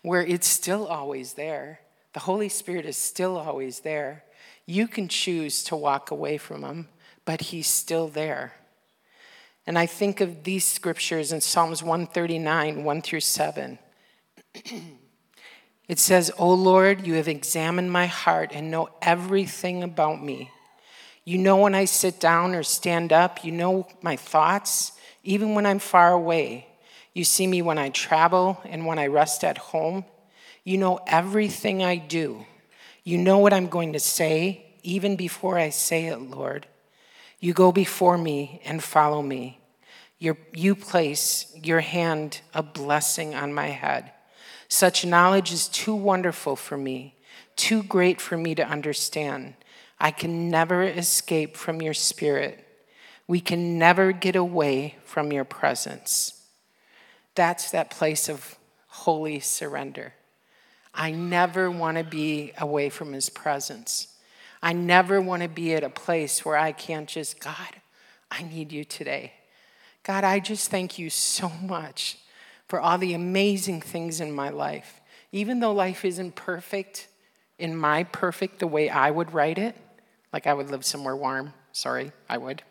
where 0.03 0.23
it's 0.23 0.47
still 0.47 0.87
always 0.87 1.35
there. 1.35 1.81
The 2.15 2.21
Holy 2.21 2.49
Spirit 2.49 2.87
is 2.87 2.97
still 2.97 3.37
always 3.37 3.81
there. 3.81 4.25
You 4.67 4.89
can 4.89 5.09
choose 5.09 5.63
to 5.65 5.77
walk 5.77 6.11
away 6.11 6.39
from 6.39 6.63
Him, 6.63 6.89
but 7.25 7.43
He's 7.43 7.67
still 7.67 8.09
there. 8.09 8.55
And 9.67 9.79
I 9.79 9.87
think 9.87 10.21
of 10.21 10.45
these 10.45 10.65
scriptures 10.65 11.33
in 11.33 11.41
Psalms 11.41 11.83
139, 11.83 12.85
1 12.85 13.03
through 13.03 13.21
7. 13.21 13.79
it 15.89 15.99
says, 15.99 16.31
O 16.39 16.53
Lord, 16.53 17.07
you 17.07 17.15
have 17.15 17.29
examined 17.29 17.91
my 17.91 18.07
heart 18.07 18.53
and 18.55 18.71
know 18.71 18.91
everything 19.03 19.83
about 19.83 20.23
me. 20.23 20.51
You 21.25 21.39
know 21.39 21.57
when 21.57 21.75
I 21.75 21.87
sit 21.87 22.21
down 22.21 22.55
or 22.55 22.63
stand 22.63 23.13
up. 23.13 23.45
You 23.45 23.53
know 23.53 23.89
my 24.03 24.17
thoughts, 24.17 24.93
even 25.25 25.55
when 25.55 25.67
I'm 25.67 25.79
far 25.79 26.13
away. 26.13 26.69
You 27.15 27.25
see 27.25 27.47
me 27.47 27.63
when 27.63 27.79
I 27.79 27.89
travel 27.89 28.61
and 28.65 28.87
when 28.87 28.99
I 28.99 29.07
rest 29.07 29.43
at 29.43 29.59
home. 29.59 30.05
You 30.65 30.79
know 30.79 30.99
everything 31.07 31.85
I 31.85 31.97
do. 31.97 32.47
You 33.05 33.19
know 33.19 33.39
what 33.39 33.53
I'm 33.53 33.69
going 33.69 33.93
to 33.93 34.01
say, 34.01 34.65
even 34.83 35.15
before 35.15 35.59
I 35.59 35.69
say 35.69 36.07
it, 36.07 36.19
Lord. 36.19 36.67
You 37.39 37.53
go 37.53 37.71
before 37.71 38.17
me 38.17 38.63
and 38.65 38.83
follow 38.83 39.21
me. 39.21 39.61
You 40.19 40.75
place 40.75 41.55
your 41.63 41.81
hand 41.81 42.41
a 42.55 42.63
blessing 42.63 43.35
on 43.35 43.53
my 43.53 43.67
head. 43.67 44.13
Such 44.69 45.05
knowledge 45.05 45.53
is 45.53 45.69
too 45.69 45.95
wonderful 45.95 46.57
for 46.57 46.79
me, 46.79 47.15
too 47.57 47.83
great 47.83 48.21
for 48.21 48.39
me 48.39 48.55
to 48.55 48.67
understand. 48.67 49.55
I 50.01 50.11
can 50.11 50.49
never 50.49 50.83
escape 50.83 51.57
from 51.57 51.83
your 51.83 51.93
spirit. 51.93 52.67
We 53.27 53.41
can 53.41 53.79
never 53.79 54.13
get 54.13 54.35
away 54.35 54.97
from 55.05 55.31
your 55.31 55.45
presence. 55.45 56.43
That's 57.35 57.71
that 57.73 57.91
place 57.91 58.29
of 58.31 58.57
holy 58.87 59.41
surrender. 59.41 60.15
I 60.95 61.11
never 61.11 61.71
want 61.71 61.99
to 61.99 62.05
be 62.05 62.53
away 62.59 62.89
from 62.89 63.13
his 63.13 63.29
presence. 63.29 64.09
I 64.63 64.73
never 64.73 65.21
want 65.21 65.43
to 65.43 65.49
be 65.49 65.75
at 65.75 65.83
a 65.83 65.91
place 65.91 66.45
where 66.45 66.57
I 66.57 66.73
can't 66.73 67.09
just, 67.09 67.41
God, 67.41 67.57
I 68.31 68.45
need 68.45 68.73
you 68.73 68.85
today. 68.85 69.33
God, 70.05 70.23
I 70.25 70.39
just 70.39 70.71
thank 70.71 70.99
you 70.99 71.11
so 71.11 71.49
much 71.63 72.19
for 72.69 72.81
all 72.81 72.97
the 72.97 73.15
amazing 73.15 73.81
things 73.81 74.21
in 74.21 74.33
my 74.33 74.51
life. 74.51 75.01
Even 75.33 75.61
though 75.61 75.73
life 75.73 76.05
isn't 76.05 76.37
perfect, 76.37 77.09
in 77.59 77.77
my 77.77 78.05
perfect 78.05 78.59
the 78.61 78.67
way 78.67 78.89
I 78.89 79.11
would 79.11 79.35
write 79.35 79.59
it, 79.59 79.77
like 80.33 80.47
I 80.47 80.55
would 80.55 80.71
live 80.71 80.85
somewhere 80.85 81.17
warm. 81.17 81.53
Sorry, 81.73 82.13
I 82.29 82.39
would. 82.39 82.63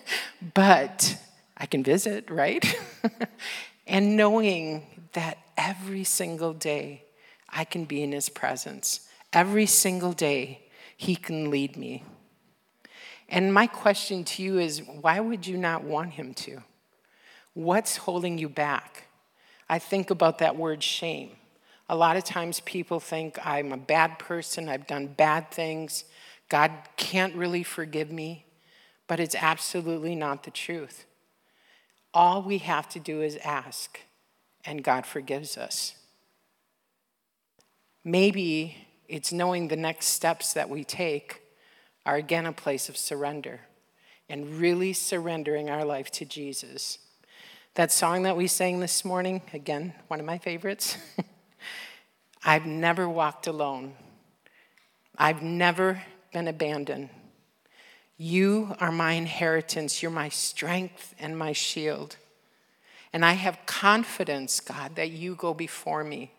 but 0.54 1.16
I 1.56 1.66
can 1.66 1.82
visit, 1.82 2.30
right? 2.30 2.64
and 3.86 4.16
knowing 4.16 4.86
that 5.12 5.38
every 5.56 6.04
single 6.04 6.52
day 6.52 7.01
I 7.52 7.64
can 7.64 7.84
be 7.84 8.02
in 8.02 8.12
his 8.12 8.28
presence, 8.28 9.08
every 9.32 9.66
single 9.66 10.12
day 10.12 10.62
he 10.96 11.16
can 11.16 11.50
lead 11.50 11.76
me. 11.76 12.04
And 13.28 13.52
my 13.52 13.66
question 13.66 14.24
to 14.24 14.42
you 14.42 14.58
is 14.58 14.82
why 14.86 15.18
would 15.18 15.46
you 15.46 15.56
not 15.56 15.82
want 15.82 16.12
Him 16.12 16.34
to? 16.34 16.62
What's 17.54 17.96
holding 17.96 18.38
you 18.38 18.48
back? 18.48 19.08
I 19.68 19.78
think 19.78 20.10
about 20.10 20.38
that 20.38 20.54
word 20.54 20.82
shame. 20.82 21.30
A 21.88 21.96
lot 21.96 22.16
of 22.16 22.24
times 22.24 22.60
people 22.60 23.00
think 23.00 23.44
I'm 23.44 23.72
a 23.72 23.76
bad 23.78 24.18
person, 24.18 24.68
I've 24.68 24.86
done 24.86 25.08
bad 25.08 25.50
things, 25.50 26.04
God 26.48 26.70
can't 26.96 27.34
really 27.34 27.62
forgive 27.62 28.12
me, 28.12 28.46
but 29.08 29.18
it's 29.18 29.34
absolutely 29.34 30.14
not 30.14 30.44
the 30.44 30.50
truth. 30.50 31.06
All 32.14 32.42
we 32.42 32.58
have 32.58 32.88
to 32.90 33.00
do 33.00 33.22
is 33.22 33.36
ask, 33.38 33.98
and 34.64 34.84
God 34.84 35.06
forgives 35.06 35.56
us. 35.56 35.94
Maybe 38.04 38.76
it's 39.08 39.32
knowing 39.32 39.68
the 39.68 39.76
next 39.76 40.06
steps 40.06 40.54
that 40.54 40.68
we 40.68 40.84
take 40.84 41.42
are 42.04 42.16
again 42.16 42.46
a 42.46 42.52
place 42.52 42.88
of 42.88 42.96
surrender 42.96 43.60
and 44.28 44.58
really 44.58 44.92
surrendering 44.92 45.70
our 45.70 45.84
life 45.84 46.10
to 46.12 46.24
Jesus. 46.24 46.98
That 47.74 47.92
song 47.92 48.22
that 48.24 48.36
we 48.36 48.46
sang 48.48 48.80
this 48.80 49.04
morning, 49.04 49.42
again, 49.52 49.94
one 50.08 50.20
of 50.20 50.26
my 50.26 50.38
favorites. 50.38 50.96
I've 52.44 52.66
never 52.66 53.08
walked 53.08 53.46
alone. 53.46 53.94
I've 55.16 55.42
never 55.42 56.02
been 56.32 56.48
abandoned. 56.48 57.10
You 58.16 58.74
are 58.80 58.92
my 58.92 59.12
inheritance. 59.12 60.02
You're 60.02 60.10
my 60.10 60.28
strength 60.28 61.14
and 61.18 61.38
my 61.38 61.52
shield. 61.52 62.16
And 63.12 63.24
I 63.24 63.32
have 63.32 63.58
confidence, 63.66 64.60
God, 64.60 64.96
that 64.96 65.10
you 65.10 65.34
go 65.34 65.54
before 65.54 66.02
me. 66.02 66.32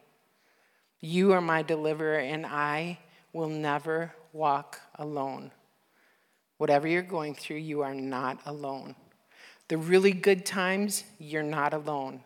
You 1.06 1.34
are 1.34 1.42
my 1.42 1.64
deliverer, 1.64 2.20
and 2.20 2.46
I 2.46 2.98
will 3.34 3.50
never 3.50 4.14
walk 4.32 4.80
alone. 4.96 5.52
Whatever 6.60 6.88
you're 6.88 7.02
going 7.02 7.36
through, 7.36 7.58
you 7.58 7.82
are 7.82 7.94
not 7.94 8.40
alone. 8.46 8.96
The 9.68 9.76
really 9.76 10.14
good 10.14 10.46
times, 10.46 11.04
you're 11.20 11.44
not 11.44 11.74
alone. 11.74 12.22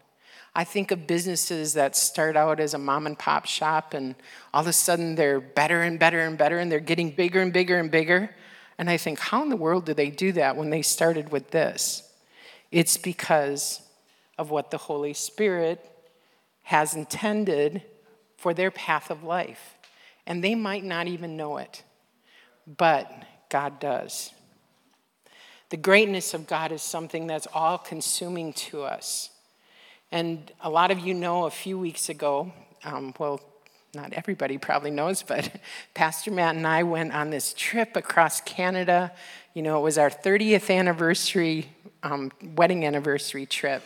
I 0.54 0.64
think 0.64 0.92
of 0.92 1.08
businesses 1.08 1.74
that 1.74 1.96
start 1.96 2.38
out 2.38 2.60
as 2.60 2.76
a 2.76 2.78
mom 2.78 3.08
and 3.08 3.18
pop 3.18 3.48
shop, 3.48 3.96
and 3.96 4.14
all 4.54 4.62
of 4.62 4.68
a 4.68 4.74
sudden 4.74 5.16
they're 5.16 5.42
better 5.42 5.82
and 5.82 5.98
better 5.98 6.20
and 6.20 6.38
better, 6.38 6.60
and 6.60 6.72
they're 6.72 6.80
getting 6.80 7.10
bigger 7.10 7.42
and 7.42 7.52
bigger 7.52 7.80
and 7.80 7.90
bigger. 7.90 8.30
And 8.78 8.92
I 8.92 8.98
think, 8.98 9.18
how 9.18 9.42
in 9.42 9.50
the 9.50 9.56
world 9.56 9.86
do 9.86 9.96
they 9.96 10.12
do 10.12 10.34
that 10.34 10.56
when 10.56 10.70
they 10.70 10.84
started 10.84 11.32
with 11.32 11.50
this? 11.50 12.04
It's 12.72 12.96
because 12.96 13.82
of 14.38 14.52
what 14.52 14.70
the 14.70 14.78
Holy 14.78 15.16
Spirit 15.16 15.84
has 16.62 16.94
intended 16.94 17.82
for 18.38 18.54
their 18.54 18.72
path 18.72 19.10
of 19.10 19.24
life. 19.24 19.76
And 20.26 20.44
they 20.44 20.56
might 20.56 20.84
not 20.84 21.08
even 21.08 21.36
know 21.36 21.58
it, 21.58 21.84
but 22.66 23.12
God 23.50 23.80
does. 23.80 24.32
The 25.70 25.78
greatness 25.78 26.34
of 26.34 26.48
God 26.48 26.72
is 26.72 26.82
something 26.82 27.28
that's 27.28 27.48
all 27.54 27.78
consuming 27.78 28.54
to 28.54 28.84
us. 28.84 29.32
And 30.12 30.50
a 30.62 30.70
lot 30.70 30.92
of 30.92 31.00
you 31.00 31.14
know 31.14 31.46
a 31.46 31.52
few 31.52 31.78
weeks 31.78 32.08
ago, 32.08 32.54
um, 32.86 33.14
well, 33.20 33.42
not 33.94 34.14
everybody 34.14 34.58
probably 34.58 34.92
knows, 34.92 35.24
but 35.24 35.52
Pastor 35.94 36.32
Matt 36.32 36.56
and 36.56 36.66
I 36.66 36.84
went 36.84 37.14
on 37.14 37.30
this 37.30 37.54
trip 37.54 37.96
across 37.96 38.40
Canada. 38.42 39.12
You 39.54 39.62
know, 39.64 39.80
it 39.80 39.82
was 39.82 39.98
our 39.98 40.10
30th 40.10 40.74
anniversary, 40.74 41.70
um, 42.04 42.32
wedding 42.56 42.86
anniversary 42.86 43.46
trip. 43.46 43.84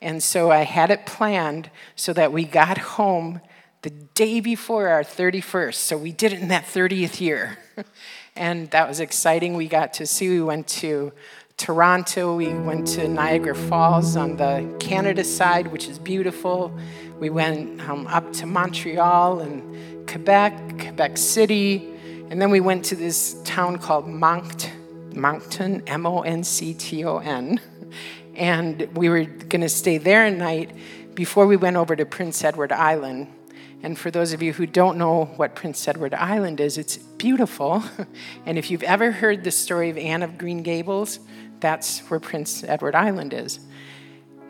And 0.00 0.22
so 0.22 0.50
I 0.50 0.62
had 0.62 0.90
it 0.90 1.06
planned 1.06 1.70
so 1.96 2.12
that 2.12 2.32
we 2.32 2.44
got 2.44 2.78
home 2.78 3.40
the 3.86 3.90
day 3.90 4.40
before 4.40 4.88
our 4.88 5.04
31st. 5.04 5.76
So 5.76 5.96
we 5.96 6.10
did 6.10 6.32
it 6.32 6.40
in 6.40 6.48
that 6.48 6.64
30th 6.64 7.20
year. 7.20 7.56
and 8.34 8.68
that 8.72 8.88
was 8.88 8.98
exciting. 8.98 9.54
We 9.54 9.68
got 9.68 9.92
to 9.94 10.06
see, 10.06 10.28
we 10.28 10.42
went 10.42 10.66
to 10.82 11.12
Toronto, 11.56 12.34
we 12.34 12.52
went 12.52 12.88
to 12.88 13.06
Niagara 13.06 13.54
Falls 13.54 14.16
on 14.16 14.38
the 14.38 14.76
Canada 14.80 15.22
side, 15.22 15.68
which 15.68 15.86
is 15.86 16.00
beautiful. 16.00 16.76
We 17.20 17.30
went 17.30 17.80
um, 17.88 18.08
up 18.08 18.32
to 18.32 18.46
Montreal 18.46 19.38
and 19.38 20.08
Quebec, 20.08 20.80
Quebec 20.80 21.16
City, 21.16 21.88
and 22.28 22.42
then 22.42 22.50
we 22.50 22.58
went 22.58 22.84
to 22.86 22.96
this 22.96 23.40
town 23.44 23.78
called 23.78 24.08
Monct, 24.08 24.68
Moncton, 25.14 25.84
M 25.86 26.06
O 26.06 26.22
N 26.22 26.42
C 26.42 26.74
T 26.74 27.04
O 27.04 27.18
N. 27.18 27.60
And 28.34 28.88
we 28.96 29.08
were 29.08 29.22
going 29.22 29.60
to 29.60 29.68
stay 29.68 29.98
there 29.98 30.26
a 30.26 30.30
night 30.32 30.72
before 31.14 31.46
we 31.46 31.56
went 31.56 31.76
over 31.76 31.94
to 31.94 32.04
Prince 32.04 32.42
Edward 32.42 32.72
Island. 32.72 33.28
And 33.82 33.98
for 33.98 34.10
those 34.10 34.32
of 34.32 34.42
you 34.42 34.52
who 34.52 34.66
don't 34.66 34.98
know 34.98 35.26
what 35.36 35.54
Prince 35.54 35.86
Edward 35.86 36.14
Island 36.14 36.60
is, 36.60 36.78
it's 36.78 36.96
beautiful. 36.96 37.84
and 38.46 38.58
if 38.58 38.70
you've 38.70 38.82
ever 38.82 39.12
heard 39.12 39.44
the 39.44 39.50
story 39.50 39.90
of 39.90 39.98
Anne 39.98 40.22
of 40.22 40.38
Green 40.38 40.62
Gables, 40.62 41.20
that's 41.60 42.00
where 42.08 42.20
Prince 42.20 42.64
Edward 42.64 42.94
Island 42.94 43.32
is. 43.32 43.60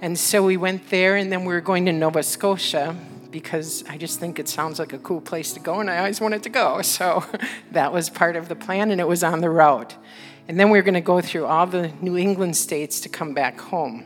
And 0.00 0.18
so 0.18 0.44
we 0.44 0.56
went 0.56 0.90
there, 0.90 1.16
and 1.16 1.32
then 1.32 1.44
we 1.44 1.54
were 1.54 1.60
going 1.60 1.86
to 1.86 1.92
Nova 1.92 2.22
Scotia 2.22 2.96
because 3.30 3.84
I 3.88 3.98
just 3.98 4.18
think 4.20 4.38
it 4.38 4.48
sounds 4.48 4.78
like 4.78 4.92
a 4.92 4.98
cool 4.98 5.20
place 5.20 5.52
to 5.54 5.60
go, 5.60 5.80
and 5.80 5.90
I 5.90 5.98
always 5.98 6.20
wanted 6.20 6.42
to 6.44 6.48
go. 6.48 6.80
So 6.82 7.24
that 7.72 7.92
was 7.92 8.08
part 8.08 8.36
of 8.36 8.48
the 8.48 8.56
plan, 8.56 8.90
and 8.90 9.00
it 9.00 9.08
was 9.08 9.24
on 9.24 9.40
the 9.40 9.50
route. 9.50 9.94
And 10.48 10.60
then 10.60 10.70
we 10.70 10.78
were 10.78 10.82
going 10.82 10.94
to 10.94 11.00
go 11.00 11.20
through 11.20 11.46
all 11.46 11.66
the 11.66 11.88
New 12.00 12.16
England 12.16 12.56
states 12.56 13.00
to 13.00 13.08
come 13.08 13.34
back 13.34 13.60
home. 13.60 14.04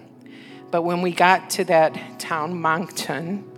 But 0.70 0.82
when 0.82 1.02
we 1.02 1.12
got 1.12 1.50
to 1.50 1.64
that 1.64 2.18
town, 2.18 2.60
Moncton, 2.60 3.49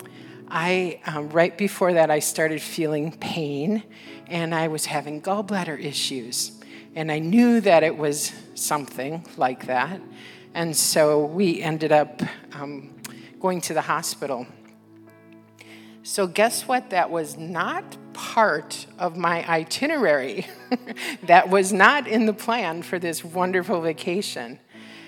I, 0.55 1.01
um, 1.07 1.31
right 1.31 1.57
before 1.57 1.95
that, 1.95 2.11
I 2.11 2.19
started 2.19 2.61
feeling 2.61 3.11
pain 3.11 3.83
and 4.27 4.55
I 4.55 4.69
was 4.69 4.85
having 4.85 5.23
gallbladder 5.23 5.83
issues. 5.83 6.53
And 6.95 7.11
I 7.11 7.21
knew 7.21 7.63
that 7.63 7.83
it 7.83 7.97
was 7.97 8.33
something 8.55 9.25
like 9.39 9.65
that. 9.67 9.99
And 10.53 10.77
so 10.77 11.25
we 11.25 11.63
ended 11.63 11.91
up 11.91 12.21
um, 12.53 12.95
going 13.41 13.63
to 13.63 13.73
the 13.73 13.81
hospital. 13.81 14.47
So, 16.03 16.27
guess 16.27 16.69
what? 16.69 16.91
That 16.91 17.11
was 17.11 17.39
not 17.39 17.97
part 18.13 18.87
of 18.99 19.17
my 19.17 19.49
itinerary. 19.49 20.47
that 21.23 21.49
was 21.49 21.73
not 21.73 22.07
in 22.07 22.27
the 22.27 22.35
plan 22.35 22.83
for 22.83 22.99
this 22.99 23.25
wonderful 23.25 23.81
vacation. 23.81 24.59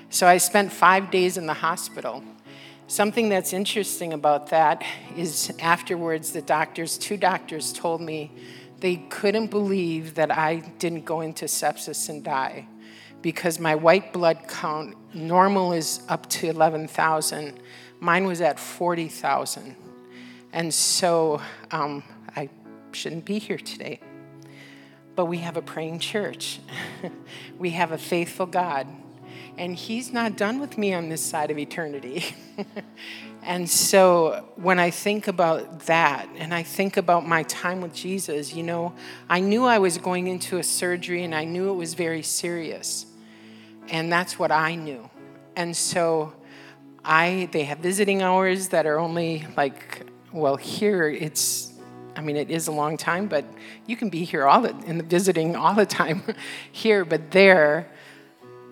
So, 0.08 0.26
I 0.26 0.38
spent 0.38 0.72
five 0.72 1.10
days 1.10 1.36
in 1.36 1.46
the 1.46 1.54
hospital. 1.54 2.22
Something 2.86 3.30
that's 3.30 3.54
interesting 3.54 4.12
about 4.12 4.50
that 4.50 4.84
is 5.16 5.50
afterwards, 5.58 6.32
the 6.32 6.42
doctors, 6.42 6.98
two 6.98 7.16
doctors 7.16 7.72
told 7.72 8.02
me 8.02 8.30
they 8.80 8.96
couldn't 9.08 9.46
believe 9.46 10.14
that 10.16 10.30
I 10.30 10.56
didn't 10.78 11.06
go 11.06 11.22
into 11.22 11.46
sepsis 11.46 12.10
and 12.10 12.22
die 12.22 12.68
because 13.22 13.58
my 13.58 13.74
white 13.74 14.12
blood 14.12 14.46
count, 14.46 14.96
normal 15.14 15.72
is 15.72 16.02
up 16.10 16.28
to 16.28 16.48
11,000. 16.48 17.58
Mine 18.00 18.26
was 18.26 18.42
at 18.42 18.60
40,000. 18.60 19.74
And 20.52 20.72
so 20.72 21.40
um, 21.70 22.02
I 22.36 22.50
shouldn't 22.92 23.24
be 23.24 23.38
here 23.38 23.56
today. 23.56 23.98
But 25.16 25.24
we 25.24 25.38
have 25.38 25.56
a 25.56 25.62
praying 25.62 26.00
church, 26.00 26.60
we 27.58 27.70
have 27.70 27.92
a 27.92 27.98
faithful 27.98 28.44
God. 28.44 28.86
And 29.56 29.76
He's 29.76 30.12
not 30.12 30.36
done 30.36 30.60
with 30.60 30.78
me 30.78 30.94
on 30.94 31.08
this 31.08 31.22
side 31.22 31.50
of 31.50 31.58
eternity. 31.58 32.24
and 33.42 33.68
so 33.68 34.48
when 34.56 34.78
I 34.78 34.90
think 34.90 35.28
about 35.28 35.80
that 35.86 36.28
and 36.36 36.52
I 36.52 36.62
think 36.62 36.96
about 36.96 37.26
my 37.26 37.44
time 37.44 37.80
with 37.80 37.94
Jesus, 37.94 38.54
you 38.54 38.62
know, 38.62 38.94
I 39.28 39.40
knew 39.40 39.64
I 39.64 39.78
was 39.78 39.98
going 39.98 40.26
into 40.26 40.58
a 40.58 40.62
surgery 40.62 41.24
and 41.24 41.34
I 41.34 41.44
knew 41.44 41.70
it 41.70 41.74
was 41.74 41.94
very 41.94 42.22
serious. 42.22 43.06
And 43.88 44.12
that's 44.12 44.38
what 44.38 44.50
I 44.50 44.74
knew. 44.74 45.08
And 45.56 45.76
so 45.76 46.32
I 47.04 47.48
they 47.52 47.64
have 47.64 47.78
visiting 47.78 48.22
hours 48.22 48.68
that 48.68 48.86
are 48.86 48.98
only 48.98 49.46
like 49.56 50.04
well, 50.34 50.56
here 50.56 51.08
it's, 51.08 51.72
I 52.16 52.20
mean, 52.20 52.36
it 52.36 52.50
is 52.50 52.66
a 52.66 52.72
long 52.72 52.96
time, 52.96 53.28
but 53.28 53.44
you 53.86 53.96
can 53.96 54.10
be 54.10 54.24
here 54.24 54.46
all 54.46 54.62
the, 54.62 54.76
in 54.84 54.98
the 54.98 55.04
visiting 55.04 55.54
all 55.54 55.74
the 55.74 55.86
time 55.86 56.22
here, 56.72 57.04
but 57.04 57.30
there, 57.30 57.88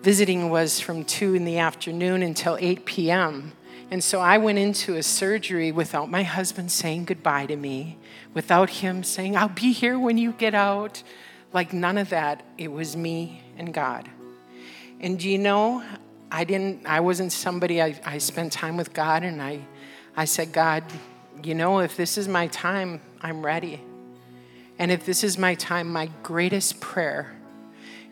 visiting 0.03 0.49
was 0.49 0.81
from 0.81 1.05
2 1.05 1.33
in 1.33 1.45
the 1.45 1.59
afternoon 1.59 2.21
until 2.23 2.57
8 2.59 2.85
p.m. 2.85 3.53
And 3.89 4.03
so 4.03 4.19
I 4.19 4.37
went 4.37 4.59
into 4.59 4.97
a 4.97 5.03
surgery 5.03 5.71
without 5.71 6.11
my 6.11 6.23
husband 6.23 6.73
saying 6.73 7.05
goodbye 7.05 7.45
to 7.45 7.55
me, 7.55 7.97
without 8.33 8.69
him 8.69 9.03
saying, 9.03 9.37
I'll 9.37 9.47
be 9.47 9.71
here 9.71 9.97
when 9.97 10.17
you 10.17 10.33
get 10.33 10.53
out. 10.53 11.01
Like 11.53 11.71
none 11.71 11.97
of 11.97 12.09
that. 12.09 12.43
It 12.57 12.69
was 12.69 12.97
me 12.97 13.43
and 13.57 13.73
God. 13.73 14.09
And 14.99 15.17
do 15.17 15.29
you 15.29 15.37
know, 15.37 15.81
I 16.29 16.43
didn't, 16.43 16.85
I 16.85 16.99
wasn't 16.99 17.31
somebody, 17.31 17.81
I, 17.81 17.97
I 18.03 18.17
spent 18.17 18.51
time 18.51 18.75
with 18.75 18.93
God 18.93 19.23
and 19.23 19.41
I, 19.41 19.61
I 20.17 20.25
said, 20.25 20.51
God, 20.51 20.83
you 21.41 21.55
know, 21.55 21.79
if 21.79 21.95
this 21.95 22.17
is 22.17 22.27
my 22.27 22.47
time, 22.47 22.99
I'm 23.21 23.45
ready. 23.45 23.81
And 24.77 24.91
if 24.91 25.05
this 25.05 25.23
is 25.23 25.37
my 25.37 25.55
time, 25.55 25.87
my 25.87 26.09
greatest 26.23 26.81
prayer 26.81 27.33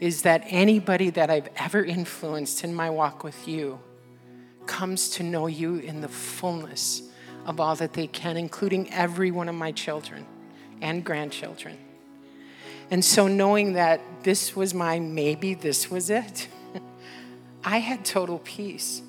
is 0.01 0.23
that 0.23 0.43
anybody 0.47 1.11
that 1.11 1.29
I've 1.29 1.47
ever 1.55 1.85
influenced 1.85 2.63
in 2.63 2.73
my 2.73 2.89
walk 2.89 3.23
with 3.23 3.47
you 3.47 3.79
comes 4.65 5.11
to 5.11 5.23
know 5.23 5.45
you 5.45 5.75
in 5.75 6.01
the 6.01 6.07
fullness 6.07 7.03
of 7.45 7.59
all 7.59 7.75
that 7.75 7.93
they 7.93 8.07
can, 8.07 8.35
including 8.35 8.91
every 8.91 9.29
one 9.29 9.47
of 9.47 9.55
my 9.55 9.71
children 9.71 10.25
and 10.81 11.05
grandchildren. 11.05 11.77
And 12.89 13.05
so, 13.05 13.27
knowing 13.27 13.73
that 13.73 14.01
this 14.23 14.55
was 14.55 14.73
my 14.73 14.99
maybe, 14.99 15.53
this 15.53 15.89
was 15.89 16.09
it, 16.09 16.47
I 17.63 17.77
had 17.77 18.03
total 18.03 18.39
peace. 18.39 19.03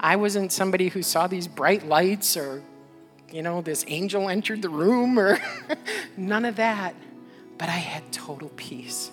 I 0.00 0.16
wasn't 0.16 0.50
somebody 0.50 0.88
who 0.88 1.02
saw 1.02 1.26
these 1.26 1.46
bright 1.46 1.86
lights 1.86 2.36
or 2.36 2.62
you 3.30 3.42
know, 3.42 3.60
this 3.60 3.84
angel 3.88 4.30
entered 4.30 4.62
the 4.62 4.70
room 4.70 5.18
or 5.18 5.38
none 6.16 6.46
of 6.46 6.56
that. 6.56 6.94
But 7.58 7.68
I 7.68 7.72
had 7.72 8.10
total 8.12 8.48
peace. 8.56 9.10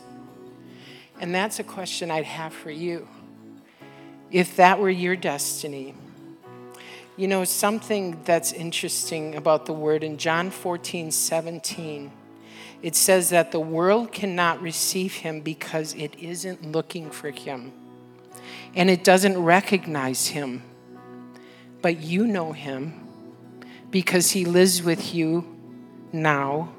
And 1.19 1.33
that's 1.33 1.59
a 1.59 1.63
question 1.63 2.11
I'd 2.11 2.25
have 2.25 2.53
for 2.53 2.71
you. 2.71 3.07
If 4.31 4.55
that 4.57 4.79
were 4.79 4.89
your 4.89 5.15
destiny, 5.15 5.95
you 7.15 7.27
know, 7.27 7.43
something 7.43 8.21
that's 8.25 8.51
interesting 8.51 9.35
about 9.35 9.65
the 9.65 9.73
word 9.73 10.03
in 10.03 10.17
John 10.17 10.49
14, 10.49 11.11
17, 11.11 12.11
it 12.81 12.95
says 12.95 13.29
that 13.29 13.51
the 13.51 13.59
world 13.59 14.11
cannot 14.11 14.61
receive 14.61 15.13
him 15.13 15.41
because 15.41 15.93
it 15.93 16.19
isn't 16.19 16.71
looking 16.71 17.09
for 17.09 17.31
him 17.31 17.71
and 18.75 18.89
it 18.89 19.03
doesn't 19.03 19.37
recognize 19.37 20.27
him. 20.27 20.61
But 21.81 22.01
you 22.01 22.27
know 22.27 22.51
him 22.51 23.05
because 23.95 24.31
He 24.31 24.43
lives 24.43 24.83
with 24.83 25.15
you 25.15 25.45
now 26.11 26.73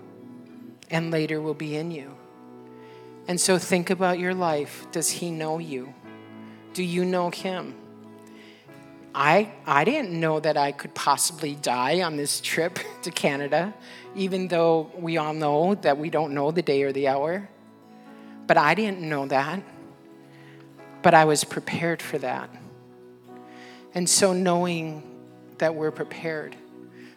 and 0.90 1.10
later 1.10 1.40
will 1.40 1.54
be 1.54 1.76
in 1.76 1.90
you. 1.90 2.14
And 3.28 3.40
so 3.40 3.58
think 3.58 3.90
about 3.90 4.18
your 4.18 4.34
life. 4.34 4.86
Does 4.92 5.10
He 5.10 5.30
know 5.30 5.58
you? 5.58 5.92
Do 6.74 6.82
you 6.82 7.04
know 7.04 7.30
Him? 7.30 7.74
I, 9.14 9.50
I 9.66 9.84
didn't 9.84 10.12
know 10.12 10.40
that 10.40 10.58
I 10.58 10.72
could 10.72 10.94
possibly 10.94 11.54
die 11.54 12.02
on 12.02 12.16
this 12.16 12.40
trip 12.40 12.78
to 13.02 13.10
Canada, 13.10 13.74
even 14.14 14.48
though 14.48 14.90
we 14.94 15.16
all 15.16 15.32
know 15.32 15.74
that 15.76 15.96
we 15.96 16.10
don't 16.10 16.34
know 16.34 16.50
the 16.50 16.62
day 16.62 16.82
or 16.82 16.92
the 16.92 17.08
hour. 17.08 17.48
But 18.46 18.58
I 18.58 18.74
didn't 18.74 19.00
know 19.00 19.26
that. 19.26 19.62
But 21.02 21.14
I 21.14 21.24
was 21.24 21.44
prepared 21.44 22.02
for 22.02 22.18
that. 22.18 22.50
And 23.94 24.08
so, 24.08 24.34
knowing 24.34 25.02
that 25.58 25.74
we're 25.74 25.90
prepared, 25.90 26.54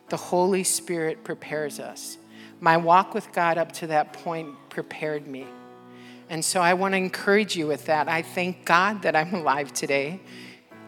the 0.07 0.17
Holy 0.17 0.63
Spirit 0.63 1.23
prepares 1.23 1.79
us. 1.79 2.17
My 2.61 2.77
walk 2.77 3.13
with 3.13 3.31
God 3.33 3.57
up 3.57 3.73
to 3.73 3.87
that 3.87 4.13
point 4.13 4.55
prepared 4.69 5.27
me. 5.27 5.45
And 6.29 6.45
so 6.45 6.61
I 6.61 6.75
want 6.75 6.93
to 6.93 6.97
encourage 6.97 7.55
you 7.55 7.65
with 7.65 7.87
that. 7.87 8.07
I 8.07 8.21
thank 8.21 8.63
God 8.63 9.01
that 9.01 9.15
I'm 9.15 9.33
alive 9.33 9.73
today. 9.73 10.19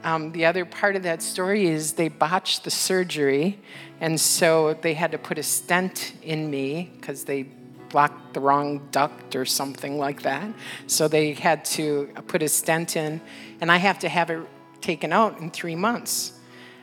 Um, 0.03 0.31
the 0.31 0.45
other 0.45 0.65
part 0.65 0.95
of 0.95 1.03
that 1.03 1.23
story 1.23 1.65
is 1.65 1.93
they 1.93 2.09
botched 2.09 2.63
the 2.63 2.71
surgery, 2.71 3.59
and 3.99 4.19
so 4.19 4.75
they 4.81 4.93
had 4.93 5.11
to 5.11 5.17
put 5.17 5.37
a 5.37 5.43
stent 5.43 6.13
in 6.21 6.49
me 6.49 6.91
because 6.95 7.23
they 7.23 7.47
blocked 7.89 8.33
the 8.33 8.39
wrong 8.39 8.87
duct 8.91 9.35
or 9.35 9.45
something 9.45 9.97
like 9.97 10.21
that. 10.21 10.47
So 10.87 11.07
they 11.07 11.33
had 11.33 11.65
to 11.65 12.09
put 12.27 12.41
a 12.41 12.47
stent 12.47 12.95
in, 12.95 13.19
and 13.59 13.71
I 13.71 13.77
have 13.77 13.99
to 13.99 14.09
have 14.09 14.29
it 14.29 14.41
taken 14.79 15.11
out 15.11 15.39
in 15.39 15.51
three 15.51 15.75
months. 15.75 16.33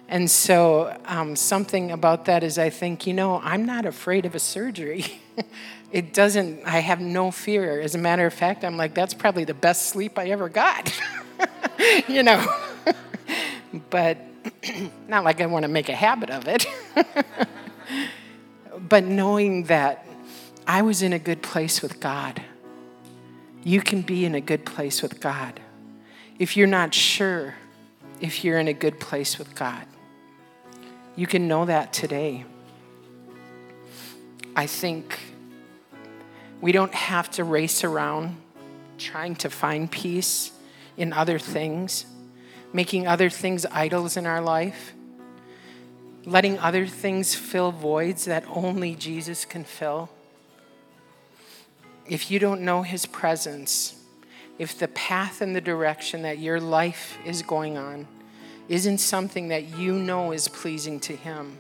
And 0.08 0.30
so, 0.30 0.96
um, 1.04 1.36
something 1.36 1.90
about 1.90 2.24
that 2.24 2.42
is 2.42 2.58
I 2.58 2.70
think, 2.70 3.06
you 3.06 3.12
know, 3.12 3.40
I'm 3.42 3.66
not 3.66 3.84
afraid 3.84 4.26
of 4.26 4.34
a 4.34 4.40
surgery. 4.40 5.20
it 5.92 6.12
doesn't, 6.12 6.64
I 6.64 6.80
have 6.80 7.00
no 7.00 7.30
fear. 7.30 7.80
As 7.80 7.94
a 7.94 7.98
matter 7.98 8.26
of 8.26 8.34
fact, 8.34 8.64
I'm 8.64 8.76
like, 8.76 8.94
that's 8.94 9.14
probably 9.14 9.44
the 9.44 9.54
best 9.54 9.86
sleep 9.86 10.18
I 10.18 10.28
ever 10.28 10.48
got, 10.48 10.92
you 12.08 12.22
know. 12.22 12.46
but 13.90 14.18
not 15.08 15.24
like 15.24 15.40
I 15.40 15.46
want 15.46 15.64
to 15.64 15.68
make 15.68 15.88
a 15.88 15.94
habit 15.94 16.30
of 16.30 16.48
it. 16.48 16.66
but 18.88 19.04
knowing 19.04 19.64
that 19.64 20.06
I 20.66 20.82
was 20.82 21.02
in 21.02 21.12
a 21.12 21.18
good 21.18 21.42
place 21.42 21.82
with 21.82 22.00
God, 22.00 22.42
you 23.64 23.80
can 23.80 24.02
be 24.02 24.24
in 24.24 24.34
a 24.34 24.40
good 24.40 24.64
place 24.64 25.02
with 25.02 25.20
God. 25.20 25.60
If 26.38 26.56
you're 26.56 26.66
not 26.66 26.94
sure 26.94 27.54
if 28.20 28.44
you're 28.44 28.58
in 28.58 28.68
a 28.68 28.72
good 28.72 28.98
place 28.98 29.38
with 29.38 29.54
God, 29.54 29.84
you 31.16 31.26
can 31.26 31.48
know 31.48 31.64
that 31.64 31.92
today. 31.92 32.44
I 34.54 34.66
think 34.66 35.18
we 36.60 36.72
don't 36.72 36.94
have 36.94 37.30
to 37.32 37.44
race 37.44 37.84
around 37.84 38.36
trying 38.98 39.36
to 39.36 39.50
find 39.50 39.90
peace 39.90 40.50
in 40.96 41.12
other 41.12 41.38
things, 41.38 42.04
making 42.72 43.06
other 43.06 43.30
things 43.30 43.64
idols 43.66 44.16
in 44.16 44.26
our 44.26 44.40
life, 44.40 44.92
letting 46.24 46.58
other 46.58 46.86
things 46.86 47.34
fill 47.34 47.70
voids 47.70 48.24
that 48.24 48.44
only 48.48 48.94
Jesus 48.94 49.44
can 49.44 49.64
fill. 49.64 50.10
If 52.06 52.30
you 52.30 52.38
don't 52.38 52.62
know 52.62 52.82
his 52.82 53.06
presence, 53.06 53.98
if 54.58 54.76
the 54.76 54.88
path 54.88 55.40
and 55.40 55.54
the 55.54 55.60
direction 55.60 56.22
that 56.22 56.38
your 56.38 56.60
life 56.60 57.16
is 57.24 57.42
going 57.42 57.78
on 57.78 58.08
isn't 58.68 58.98
something 58.98 59.48
that 59.48 59.78
you 59.78 59.94
know 59.94 60.32
is 60.32 60.48
pleasing 60.48 61.00
to 61.00 61.16
Him, 61.16 61.56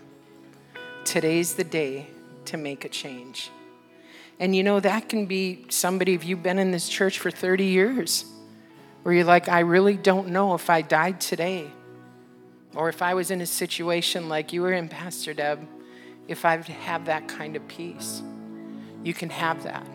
today's 1.04 1.54
the 1.54 1.64
day 1.64 2.08
to 2.46 2.56
make 2.56 2.84
a 2.84 2.88
change. 2.88 3.50
And 4.40 4.54
you 4.54 4.62
know, 4.62 4.80
that 4.80 5.08
can 5.08 5.26
be 5.26 5.64
somebody, 5.68 6.14
if 6.14 6.24
you've 6.24 6.42
been 6.42 6.58
in 6.58 6.70
this 6.70 6.88
church 6.88 7.18
for 7.18 7.30
30 7.30 7.64
years, 7.64 8.24
where 9.02 9.14
you're 9.14 9.24
like, 9.24 9.48
I 9.48 9.60
really 9.60 9.96
don't 9.96 10.28
know 10.28 10.54
if 10.54 10.70
I 10.70 10.82
died 10.82 11.20
today, 11.20 11.70
or 12.74 12.88
if 12.88 13.02
I 13.02 13.14
was 13.14 13.30
in 13.30 13.40
a 13.40 13.46
situation 13.46 14.28
like 14.28 14.52
you 14.52 14.62
were 14.62 14.72
in, 14.72 14.88
Pastor 14.88 15.34
Deb, 15.34 15.66
if 16.28 16.44
I'd 16.44 16.64
have 16.64 17.06
that 17.06 17.26
kind 17.26 17.56
of 17.56 17.66
peace. 17.68 18.22
You 19.02 19.14
can 19.14 19.30
have 19.30 19.62
that. 19.64 19.86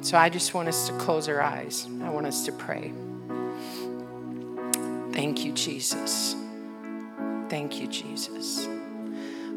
So 0.00 0.16
I 0.16 0.28
just 0.28 0.54
want 0.54 0.68
us 0.68 0.88
to 0.88 0.96
close 0.98 1.28
our 1.28 1.42
eyes. 1.42 1.86
I 2.02 2.10
want 2.10 2.26
us 2.26 2.44
to 2.46 2.52
pray. 2.52 2.92
Thank 5.12 5.44
you, 5.44 5.52
Jesus. 5.52 6.34
Thank 7.48 7.80
you, 7.80 7.86
Jesus. 7.88 8.68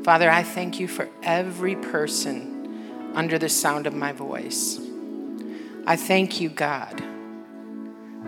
Father, 0.04 0.30
I 0.30 0.44
thank 0.44 0.80
you 0.80 0.88
for 0.88 1.10
every 1.24 1.76
person 1.76 2.59
under 3.14 3.38
the 3.38 3.50
sound 3.50 3.88
of 3.88 3.94
my 3.94 4.12
voice. 4.12 4.80
I 5.86 5.96
thank 5.96 6.40
you, 6.40 6.50
God, 6.50 7.02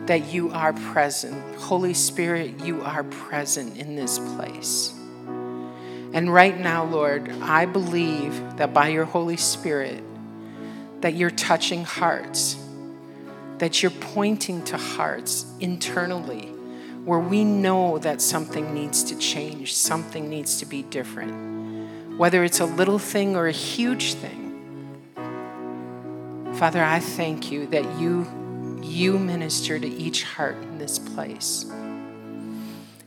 that 0.08 0.34
you 0.34 0.52
are 0.52 0.74
present. 0.74 1.56
Holy 1.56 1.94
Spirit, 1.94 2.60
you 2.65 2.82
are 2.82 3.04
present 3.04 3.78
in 3.78 3.96
this 3.96 4.20
place. 4.20 4.94
And 6.13 6.34
right 6.34 6.60
now, 6.60 6.84
Lord, 6.84 7.30
I 7.41 7.65
believe 7.65 8.58
that 8.58 8.74
by 8.74 8.89
your 8.89 9.06
Holy 9.06 9.38
Spirit, 9.38 10.04
that 11.02 11.13
you're 11.13 11.30
touching 11.30 11.86
hearts, 11.86 12.58
that 13.60 13.82
you're 13.82 13.91
pointing 13.91 14.63
to 14.65 14.78
hearts 14.78 15.46
internally 15.60 16.52
where 17.06 17.20
we 17.20 17.44
know 17.44 17.98
that 18.00 18.22
something 18.22 18.74
needs 18.74 19.04
to 19.06 19.17
change, 19.17 19.74
something 19.74 20.30
needs 20.30 20.60
to 20.60 20.65
be 20.65 20.84
different, 20.84 22.17
whether 22.17 22.44
it's 22.44 22.60
a 22.60 22.65
little 22.65 23.00
thing 23.00 23.36
or 23.36 23.48
a 23.48 23.52
huge 23.52 24.13
thing. 24.13 24.40
Father, 26.62 26.84
I 26.84 27.00
thank 27.00 27.52
you 27.52 27.65
that 27.71 28.00
you 28.00 28.28
you 28.84 29.17
minister 29.17 29.80
to 29.80 29.88
each 29.88 30.21
heart 30.21 30.62
in 30.62 30.78
this 30.78 31.00
place. 31.00 31.65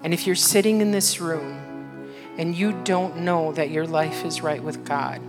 And 0.02 0.12
if 0.12 0.26
you're 0.26 0.34
sitting 0.34 0.80
in 0.80 0.90
this 0.90 1.20
room 1.20 2.10
and 2.36 2.52
you 2.52 2.72
don't 2.82 3.18
know 3.18 3.52
that 3.52 3.70
your 3.70 3.86
life 3.86 4.24
is 4.24 4.42
right 4.42 4.60
with 4.60 4.84
God, 4.84 5.20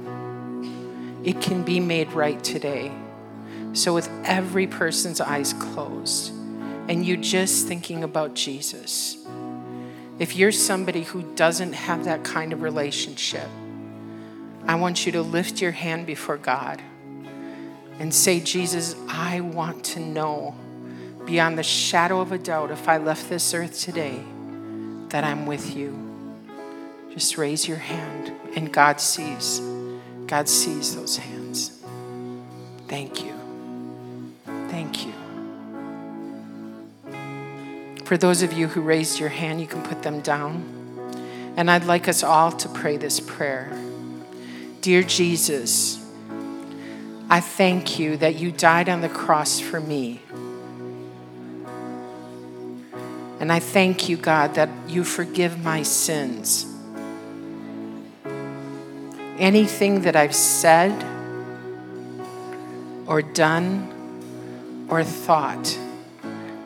it 1.23 1.39
can 1.39 1.61
be 1.61 1.79
made 1.79 2.13
right 2.13 2.43
today. 2.43 2.91
So, 3.73 3.93
with 3.93 4.09
every 4.23 4.65
person's 4.65 5.21
eyes 5.21 5.53
closed, 5.53 6.31
and 6.89 7.05
you 7.05 7.17
just 7.17 7.67
thinking 7.67 8.03
about 8.03 8.33
Jesus, 8.33 9.23
if 10.17 10.35
you're 10.35 10.51
somebody 10.51 11.03
who 11.03 11.21
doesn't 11.35 11.73
have 11.73 12.05
that 12.05 12.23
kind 12.23 12.53
of 12.53 12.63
relationship, 12.63 13.47
I 14.65 14.73
want 14.73 15.05
you 15.05 15.11
to 15.11 15.21
lift 15.21 15.61
your 15.61 15.73
hand 15.73 16.07
before 16.07 16.37
God 16.37 16.81
and 17.99 18.13
say, 18.13 18.39
Jesus, 18.39 18.95
I 19.07 19.41
want 19.41 19.83
to 19.85 19.99
know 19.99 20.55
beyond 21.25 21.57
the 21.57 21.63
shadow 21.63 22.21
of 22.21 22.31
a 22.31 22.37
doubt 22.37 22.71
if 22.71 22.87
I 22.87 22.97
left 22.97 23.29
this 23.29 23.53
earth 23.53 23.79
today 23.79 24.21
that 25.09 25.23
I'm 25.23 25.45
with 25.45 25.75
you. 25.75 26.01
Just 27.09 27.37
raise 27.37 27.67
your 27.67 27.77
hand 27.77 28.33
and 28.55 28.71
God 28.71 28.99
sees. 28.99 29.61
God 30.27 30.49
sees 30.49 30.95
those 30.95 31.17
hands. 31.17 31.81
Thank 32.87 33.23
you. 33.23 33.33
Thank 34.69 35.05
you. 35.05 35.13
For 38.03 38.17
those 38.17 38.43
of 38.43 38.53
you 38.53 38.67
who 38.67 38.81
raised 38.81 39.19
your 39.19 39.29
hand, 39.29 39.61
you 39.61 39.67
can 39.67 39.81
put 39.81 40.03
them 40.03 40.21
down. 40.21 40.73
And 41.57 41.71
I'd 41.71 41.85
like 41.85 42.07
us 42.07 42.21
all 42.21 42.51
to 42.51 42.69
pray 42.69 42.97
this 42.97 43.19
prayer. 43.19 43.71
Dear 44.81 45.01
Jesus, 45.01 46.04
I 47.27 47.39
thank 47.39 47.97
you 47.97 48.17
that 48.17 48.35
you 48.35 48.51
died 48.51 48.87
on 48.87 49.01
the 49.01 49.09
cross 49.09 49.59
for 49.59 49.79
me. 49.79 50.21
And 53.39 53.51
I 53.51 53.59
thank 53.59 54.07
you, 54.07 54.15
God, 54.15 54.55
that 54.55 54.69
you 54.87 55.03
forgive 55.03 55.63
my 55.63 55.81
sins. 55.81 56.65
Anything 59.37 60.01
that 60.01 60.15
I've 60.15 60.35
said 60.35 61.03
or 63.07 63.21
done 63.21 64.85
or 64.87 65.03
thought 65.03 65.77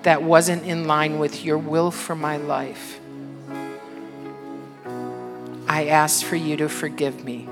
that 0.03 0.23
wasn't 0.23 0.63
in 0.63 0.87
line 0.87 1.19
with 1.19 1.43
your 1.43 1.57
will 1.57 1.89
for 1.89 2.15
my 2.15 2.37
life, 2.37 2.99
I 5.67 5.87
ask 5.87 6.25
for 6.25 6.35
you 6.35 6.57
to 6.57 6.67
forgive 6.67 7.23
me. 7.23 7.47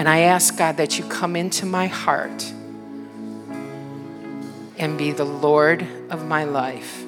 And 0.00 0.08
I 0.08 0.20
ask, 0.20 0.56
God, 0.56 0.78
that 0.78 0.98
you 0.98 1.04
come 1.04 1.36
into 1.36 1.66
my 1.66 1.86
heart 1.86 2.54
and 4.78 4.96
be 4.96 5.12
the 5.12 5.26
Lord 5.26 5.86
of 6.08 6.24
my 6.24 6.44
life. 6.44 7.04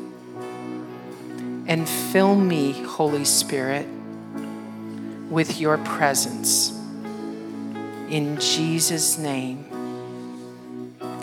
And 1.67 1.89
fill 1.89 2.37
me, 2.37 2.73
Holy 2.83 3.25
Spirit, 3.25 3.87
with 5.31 5.59
your 5.59 5.79
presence. 5.79 6.79
In 8.11 8.39
Jesus' 8.39 9.17
name, 9.17 9.65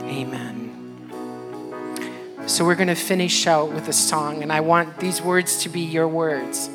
amen. 0.06 1.12
So 2.48 2.66
we're 2.66 2.74
going 2.74 2.88
to 2.88 2.96
finish 2.96 3.46
out 3.46 3.72
with 3.74 3.88
a 3.90 3.94
song, 3.94 4.42
and 4.42 4.52
I 4.52 4.62
want 4.62 4.98
these 4.98 5.22
words 5.22 5.62
to 5.62 5.70
be 5.70 5.82
your 5.82 6.08
words 6.08 6.68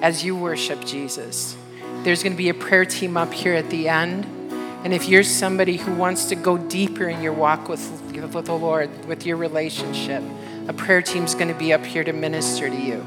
as 0.00 0.24
you 0.24 0.34
worship 0.34 0.82
Jesus. 0.86 1.54
There's 2.02 2.22
going 2.22 2.32
to 2.32 2.38
be 2.38 2.48
a 2.48 2.54
prayer 2.54 2.86
team 2.86 3.18
up 3.18 3.34
here 3.34 3.52
at 3.52 3.68
the 3.68 3.90
end. 3.90 4.36
And 4.84 4.94
if 4.94 5.08
you're 5.08 5.24
somebody 5.24 5.76
who 5.76 5.92
wants 5.94 6.26
to 6.26 6.36
go 6.36 6.56
deeper 6.56 7.08
in 7.08 7.20
your 7.20 7.32
walk 7.32 7.68
with, 7.68 7.90
with 8.32 8.46
the 8.46 8.56
Lord, 8.56 9.06
with 9.06 9.26
your 9.26 9.36
relationship, 9.36 10.22
a 10.68 10.72
prayer 10.72 11.02
team's 11.02 11.34
going 11.34 11.48
to 11.48 11.54
be 11.54 11.72
up 11.72 11.84
here 11.84 12.04
to 12.04 12.12
minister 12.12 12.68
to 12.68 12.76
you. 12.76 13.04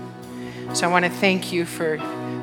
So 0.74 0.88
I 0.88 0.92
want 0.92 1.06
to 1.06 1.12
thank 1.12 1.52
you 1.52 1.66
for, 1.66 1.98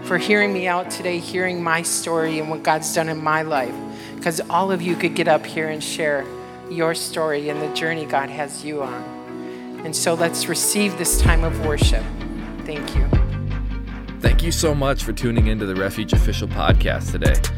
for 0.05 0.19
hearing 0.19 0.53
me 0.53 0.67
out 0.67 0.91
today, 0.91 1.19
hearing 1.19 1.63
my 1.63 1.83
story 1.83 2.39
and 2.39 2.49
what 2.49 2.63
God's 2.63 2.93
done 2.95 3.09
in 3.09 3.23
my 3.23 3.43
life. 3.43 3.75
Because 4.17 4.41
all 4.49 4.73
of 4.73 4.81
you 4.83 4.97
could 4.97 5.15
get 5.15 5.29
up 5.29 5.45
here 5.45 5.69
and 5.69 5.83
share 5.83 6.25
your 6.71 6.95
story 6.95 7.49
and 7.49 7.61
the 7.61 7.73
journey 7.75 8.07
God 8.07 8.31
has 8.31 8.65
you 8.65 8.83
on. 8.83 9.03
And 9.85 9.95
so 9.95 10.15
let's 10.15 10.49
receive 10.49 10.99
this 10.99 11.21
time 11.21 11.45
of 11.45 11.65
worship. 11.65 12.05
Thank 12.65 12.97
you. 12.97 13.09
Thank 14.21 14.43
you 14.43 14.53
so 14.53 14.75
much 14.75 15.05
for 15.05 15.13
tuning 15.13 15.47
into 15.47 15.67
the 15.67 15.77
Refuge 15.77 16.13
Official 16.13 16.49
podcast 16.49 17.13
today. 17.13 17.58